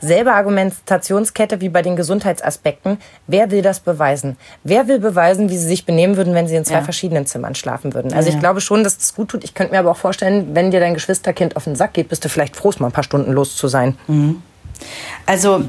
[0.00, 2.98] Selbe Argumentationskette wie bei den Gesundheitsaspekten.
[3.26, 4.36] Wer will das beweisen?
[4.64, 6.82] Wer will beweisen, wie sie sich benehmen würden, wenn sie in zwei Ja.
[6.82, 8.12] verschiedenen Zimmern schlafen würden?
[8.14, 8.34] Also Ja.
[8.34, 9.44] ich glaube schon, dass das gut tut.
[9.44, 12.24] Ich könnte mir aber auch vorstellen, wenn dir dein Geschwisterkind auf den Sack geht, bist
[12.24, 13.96] du vielleicht froh, mal ein paar Stunden los zu sein.
[15.26, 15.64] Also,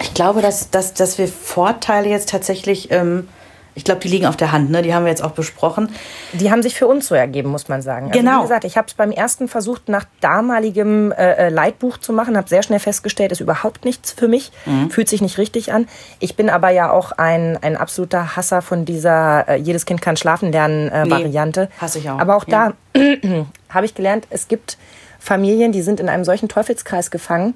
[0.00, 3.28] ich glaube, dass, dass, dass wir Vorteile jetzt tatsächlich, ähm,
[3.76, 4.80] ich glaube, die liegen auf der Hand, ne?
[4.82, 5.90] Die haben wir jetzt auch besprochen.
[6.32, 8.06] Die haben sich für uns so ergeben, muss man sagen.
[8.06, 8.38] Also Genau.
[8.38, 12.36] Wie gesagt, ich habe es beim ersten versucht, nach damaligem äh, äh, Leitbuch zu machen,
[12.38, 14.90] habe sehr schnell festgestellt, ist überhaupt nichts für mich, Mhm.
[14.90, 15.86] fühlt sich nicht richtig an.
[16.20, 20.16] Ich bin aber ja auch ein, ein absoluter Hasser von dieser äh, jedes Kind kann
[20.16, 21.68] schlafen lernen äh, Nee, Variante.
[21.78, 22.72] hasse ich auch, Aber auch ja.
[22.94, 23.00] da
[23.68, 24.78] habe ich gelernt, es gibt
[25.20, 27.54] Familien, die sind in einem solchen Teufelskreis gefangen.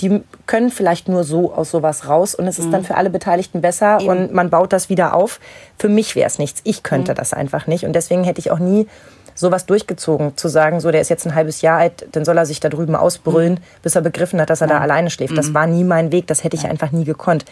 [0.00, 2.72] Die können vielleicht nur so aus sowas raus und es ist Mhm.
[2.72, 5.40] dann für alle Beteiligten besser und man baut das wieder auf.
[5.78, 6.60] Für mich wäre es nichts.
[6.64, 6.82] Ich Mhm.
[6.84, 8.86] könnte das einfach nicht und deswegen hätte ich auch nie
[9.34, 12.46] sowas durchgezogen, zu sagen, so der ist jetzt ein halbes Jahr alt, dann soll er
[12.46, 13.58] sich da drüben ausbrüllen, Mhm.
[13.82, 15.36] bis er begriffen hat, dass er da alleine schläft.
[15.38, 17.44] Das war nie mein Weg, das hätte ich einfach nie gekonnt.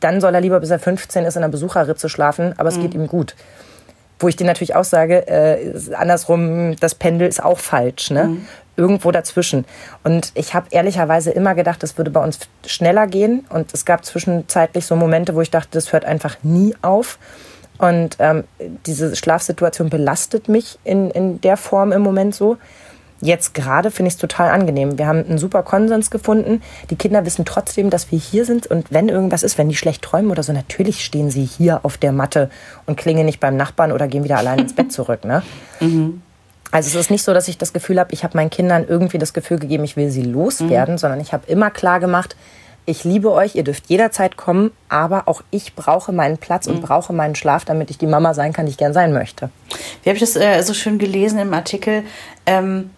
[0.00, 2.76] Dann soll er lieber, bis er 15 ist, in einer Besucherritze schlafen, aber Mhm.
[2.76, 3.34] es geht ihm gut
[4.20, 8.38] wo ich dir natürlich auch sage, äh, andersrum, das Pendel ist auch falsch, ne?
[8.78, 9.66] Irgendwo dazwischen.
[10.04, 13.44] Und ich habe ehrlicherweise immer gedacht, es würde bei uns schneller gehen.
[13.50, 17.18] Und es gab zwischenzeitlich so Momente, wo ich dachte, das hört einfach nie auf.
[17.78, 18.44] Und ähm,
[18.86, 22.56] diese Schlafsituation belastet mich in, in der Form im Moment so.
[23.20, 24.96] Jetzt gerade finde ich es total angenehm.
[24.96, 26.62] Wir haben einen super Konsens gefunden.
[26.90, 28.68] Die Kinder wissen trotzdem, dass wir hier sind.
[28.68, 31.96] Und wenn irgendwas ist, wenn die schlecht träumen oder so, natürlich stehen sie hier auf
[31.96, 32.48] der Matte
[32.86, 35.24] und klingeln nicht beim Nachbarn oder gehen wieder allein ins Bett zurück.
[35.24, 35.42] Ne?
[36.70, 39.18] Also es ist nicht so, dass ich das Gefühl habe, ich habe meinen Kindern irgendwie
[39.18, 42.36] das Gefühl gegeben, ich will sie loswerden, sondern ich habe immer klar gemacht,
[42.88, 47.12] ich liebe euch, ihr dürft jederzeit kommen, aber auch ich brauche meinen Platz und brauche
[47.12, 49.50] meinen Schlaf, damit ich die Mama sein kann, die ich gern sein möchte.
[50.02, 52.04] Wie habe ich das äh, so schön gelesen im Artikel?
[52.46, 52.88] Ähm,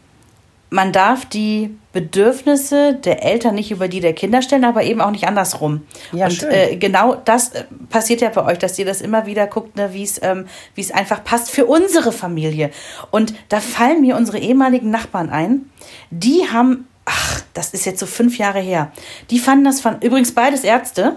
[0.70, 5.10] man darf die Bedürfnisse der Eltern nicht über die der Kinder stellen, aber eben auch
[5.10, 5.82] nicht andersrum.
[6.12, 6.50] Ja, und schön.
[6.50, 9.92] äh, genau das äh, passiert ja bei euch, dass ihr das immer wieder guckt, ne,
[9.92, 10.46] wie es ähm,
[10.76, 12.70] es einfach passt für unsere Familie.
[13.10, 15.68] Und da fallen mir unsere ehemaligen Nachbarn ein.
[16.10, 18.92] Die haben, ach, das ist jetzt so fünf Jahre her.
[19.30, 21.16] Die fanden das von übrigens beides Ärzte.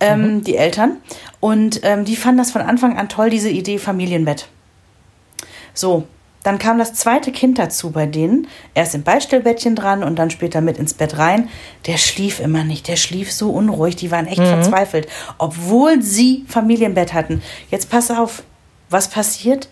[0.00, 0.98] Ähm, Die Eltern.
[1.40, 4.48] Und ähm, die fanden das von Anfang an toll, diese Idee Familienbett.
[5.72, 6.06] So,
[6.44, 8.46] dann kam das zweite Kind dazu bei denen.
[8.74, 11.48] Erst im Beistellbettchen dran und dann später mit ins Bett rein.
[11.86, 12.86] Der schlief immer nicht.
[12.86, 13.96] Der schlief so unruhig.
[13.96, 15.08] Die waren echt verzweifelt.
[15.38, 17.42] Obwohl sie Familienbett hatten.
[17.70, 18.42] Jetzt pass auf,
[18.90, 19.70] was passiert?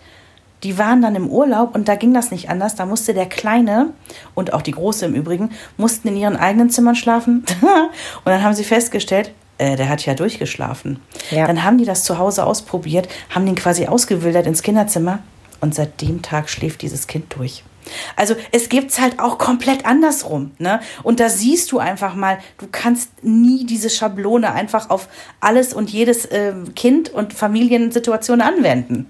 [0.63, 2.73] Die waren dann im Urlaub und da ging das nicht anders.
[2.73, 3.91] Da musste der Kleine
[4.33, 7.45] und auch die Große im Übrigen, mussten in ihren eigenen Zimmern schlafen.
[7.61, 10.99] und dann haben sie festgestellt, äh, der hat ja durchgeschlafen.
[11.29, 11.45] Ja.
[11.45, 15.19] Dann haben die das zu Hause ausprobiert, haben den quasi ausgewildert ins Kinderzimmer
[15.63, 17.63] und seit dem Tag schläft dieses Kind durch.
[18.15, 20.81] Also es gibt's halt auch komplett andersrum, ne?
[21.03, 25.07] Und da siehst du einfach mal, du kannst nie diese Schablone einfach auf
[25.39, 29.09] alles und jedes äh, Kind und Familiensituation anwenden.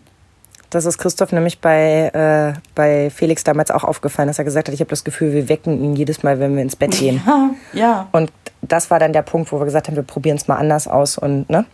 [0.69, 4.73] Das ist Christoph nämlich bei, äh, bei Felix damals auch aufgefallen, dass er gesagt hat,
[4.73, 7.21] ich habe das Gefühl, wir wecken ihn jedes Mal, wenn wir ins Bett gehen.
[7.27, 8.07] Ja, ja.
[8.11, 8.31] Und
[8.61, 11.17] das war dann der Punkt, wo wir gesagt haben, wir probieren es mal anders aus
[11.17, 11.65] und ne?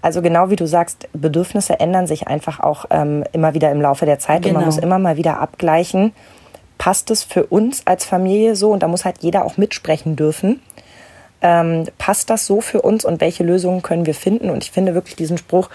[0.00, 4.06] Also genau wie du sagst, Bedürfnisse ändern sich einfach auch ähm, immer wieder im Laufe
[4.06, 4.66] der Zeit und man Genau.
[4.66, 6.12] muss immer mal wieder abgleichen,
[6.78, 10.60] passt es für uns als Familie so und da muss halt jeder auch mitsprechen dürfen.
[11.40, 14.50] Ähm, passt das so für uns und welche Lösungen können wir finden?
[14.50, 15.68] Und ich finde wirklich diesen Spruch,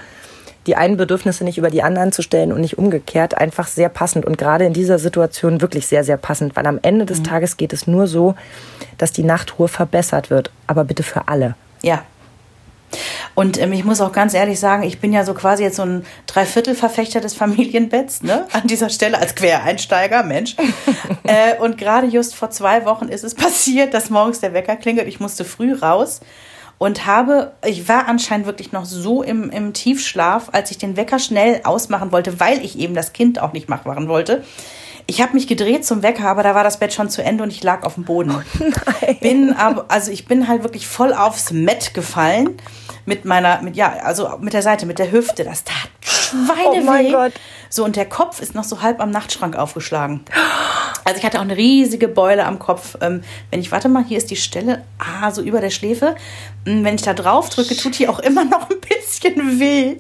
[0.68, 4.26] die einen Bedürfnisse nicht über die anderen zu stellen und nicht umgekehrt, einfach sehr passend
[4.26, 7.74] und gerade in dieser Situation wirklich sehr, sehr passend, weil am Ende des Tages geht
[7.74, 8.36] es nur so,
[8.98, 11.56] dass die Nachtruhe verbessert wird, aber bitte für alle.
[11.82, 12.04] Ja.
[13.36, 15.84] Und ähm, ich muss auch ganz ehrlich sagen, ich bin ja so quasi jetzt so
[15.84, 18.46] ein Dreiviertelverfechter des Familienbetts, ne?
[18.54, 20.56] An dieser Stelle als Quereinsteiger, Mensch.
[21.24, 25.08] äh, und gerade just vor zwei Wochen ist es passiert, dass morgens der Wecker klingelt.
[25.08, 26.22] Ich musste früh raus
[26.78, 31.20] und habe, ich war anscheinend wirklich noch so im, im Tiefschlaf, als ich den Wecker
[31.20, 34.44] schnell ausmachen wollte, weil ich eben das Kind auch nicht machen wollte.
[35.06, 37.52] Ich habe mich gedreht zum Wecker, aber da war das Bett schon zu Ende und
[37.52, 38.44] ich lag auf dem Boden.
[39.22, 42.58] Bin aber, also ich bin halt wirklich voll aufs Mett gefallen
[43.06, 45.44] mit meiner, mit ja, also mit der Seite, mit der Hüfte.
[45.44, 46.80] Das tat Schweineweh.
[46.80, 47.34] Oh mein Gott.
[47.70, 50.22] So und der Kopf ist noch so halb am Nachtschrank aufgeschlagen.
[51.04, 52.98] Also ich hatte auch eine riesige Beule am Kopf.
[53.02, 56.16] Ähm, wenn ich, warte mal, hier ist die Stelle, ah, so über der Schläfe.
[56.66, 59.98] Ähm, Wenn ich da drauf drücke, tut die auch immer noch ein bisschen weh.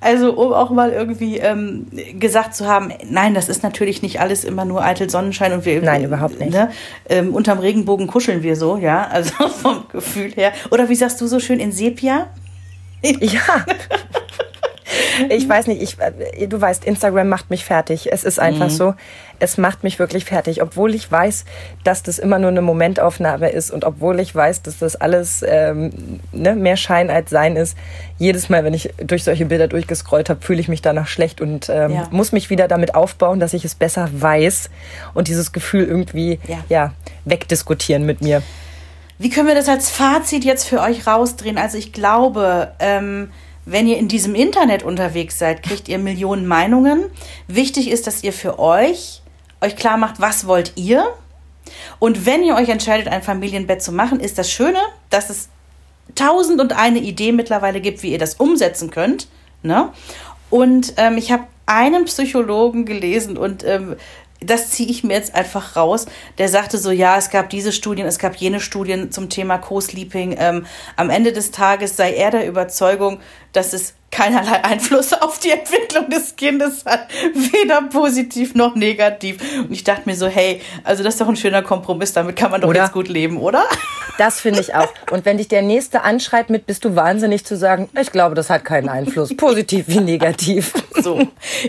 [0.00, 1.86] Also um auch mal irgendwie ähm,
[2.18, 5.80] gesagt zu haben, nein, das ist natürlich nicht alles immer nur eitel Sonnenschein und wir
[5.82, 6.52] nein überhaupt nicht.
[6.52, 6.70] Ne,
[7.08, 10.52] ähm, unterm Regenbogen kuscheln wir so, ja, also vom Gefühl her.
[10.70, 12.28] Oder wie sagst du so schön in Sepia?
[13.02, 13.64] Ja.
[15.28, 18.12] Ich weiß nicht, ich, äh, du weißt, Instagram macht mich fertig.
[18.12, 18.70] Es ist einfach mhm.
[18.70, 18.94] so.
[19.38, 21.44] Es macht mich wirklich fertig, obwohl ich weiß,
[21.84, 26.20] dass das immer nur eine Momentaufnahme ist und obwohl ich weiß, dass das alles ähm,
[26.32, 27.76] ne, mehr Schein als Sein ist.
[28.18, 31.68] Jedes Mal, wenn ich durch solche Bilder durchgescrollt habe, fühle ich mich danach schlecht und
[31.68, 32.08] ähm, ja.
[32.10, 34.70] muss mich wieder damit aufbauen, dass ich es besser weiß
[35.12, 36.58] und dieses Gefühl irgendwie ja.
[36.68, 36.92] ja
[37.24, 38.42] wegdiskutieren mit mir.
[39.18, 41.56] Wie können wir das als Fazit jetzt für euch rausdrehen?
[41.56, 43.30] Also ich glaube, ähm,
[43.66, 47.04] wenn ihr in diesem Internet unterwegs seid, kriegt ihr Millionen Meinungen.
[47.48, 49.20] Wichtig ist, dass ihr für euch
[49.60, 51.04] euch klar macht, was wollt ihr.
[51.98, 54.78] Und wenn ihr euch entscheidet, ein Familienbett zu machen, ist das Schöne,
[55.10, 55.48] dass es
[56.14, 59.28] tausend und eine Idee mittlerweile gibt, wie ihr das umsetzen könnt.
[59.62, 59.90] Ne?
[60.50, 63.96] Und ähm, ich habe einen Psychologen gelesen und ähm,
[64.40, 66.06] das ziehe ich mir jetzt einfach raus.
[66.38, 70.36] Der sagte so, ja, es gab diese Studien, es gab jene Studien zum Thema Co-Sleeping.
[70.38, 70.66] Ähm,
[70.96, 73.20] am Ende des Tages sei er der Überzeugung,
[73.52, 79.36] dass es keinerlei Einfluss auf die Entwicklung des Kindes hat, weder positiv noch negativ.
[79.58, 82.50] Und ich dachte mir so, hey, also das ist doch ein schöner Kompromiss, damit kann
[82.50, 82.84] man doch oder?
[82.84, 83.64] jetzt gut leben, oder?
[84.16, 84.88] Das finde ich auch.
[85.10, 88.48] Und wenn dich der Nächste anschreit mit, bist du wahnsinnig zu sagen, ich glaube, das
[88.48, 90.72] hat keinen Einfluss, positiv wie negativ.
[90.98, 91.20] So,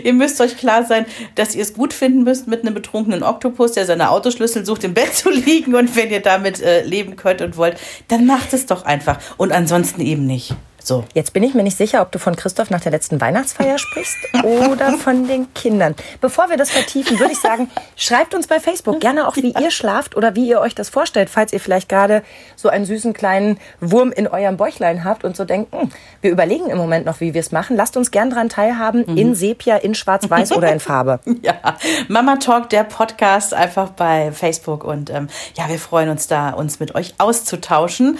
[0.02, 3.72] ihr müsst euch klar sein, dass ihr es gut finden müsst, mit einem betrunkenen Oktopus,
[3.72, 5.74] der seine Autoschlüssel sucht, im Bett zu liegen.
[5.74, 7.76] Und wenn ihr damit äh, leben könnt und wollt,
[8.08, 9.18] dann macht es doch einfach.
[9.36, 10.54] Und ansonsten eben nicht.
[10.88, 11.04] So.
[11.12, 14.16] Jetzt bin ich mir nicht sicher, ob du von Christoph nach der letzten Weihnachtsfeier sprichst
[14.42, 15.94] oder von den Kindern.
[16.22, 19.70] Bevor wir das vertiefen, würde ich sagen, schreibt uns bei Facebook gerne auch, wie ihr
[19.70, 22.22] schlaft oder wie ihr euch das vorstellt, falls ihr vielleicht gerade
[22.56, 25.90] so einen süßen kleinen Wurm in eurem Bäuchlein habt und so denkt, hm,
[26.22, 27.76] wir überlegen im Moment noch, wie wir es machen.
[27.76, 29.18] Lasst uns gern dran teilhaben, mhm.
[29.18, 31.20] in Sepia, in Schwarz-Weiß oder in Farbe.
[31.42, 31.76] Ja,
[32.08, 36.80] Mama Talk, der Podcast, einfach bei Facebook und ähm, ja, wir freuen uns da, uns
[36.80, 38.18] mit euch auszutauschen.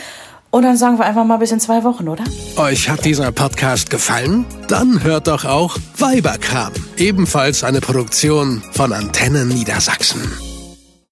[0.50, 2.24] Und dann sagen wir einfach mal bis in zwei Wochen, oder?
[2.56, 4.46] Euch hat dieser Podcast gefallen?
[4.68, 10.22] Dann hört doch auch Weiberkram, ebenfalls eine Produktion von Antennen Niedersachsen.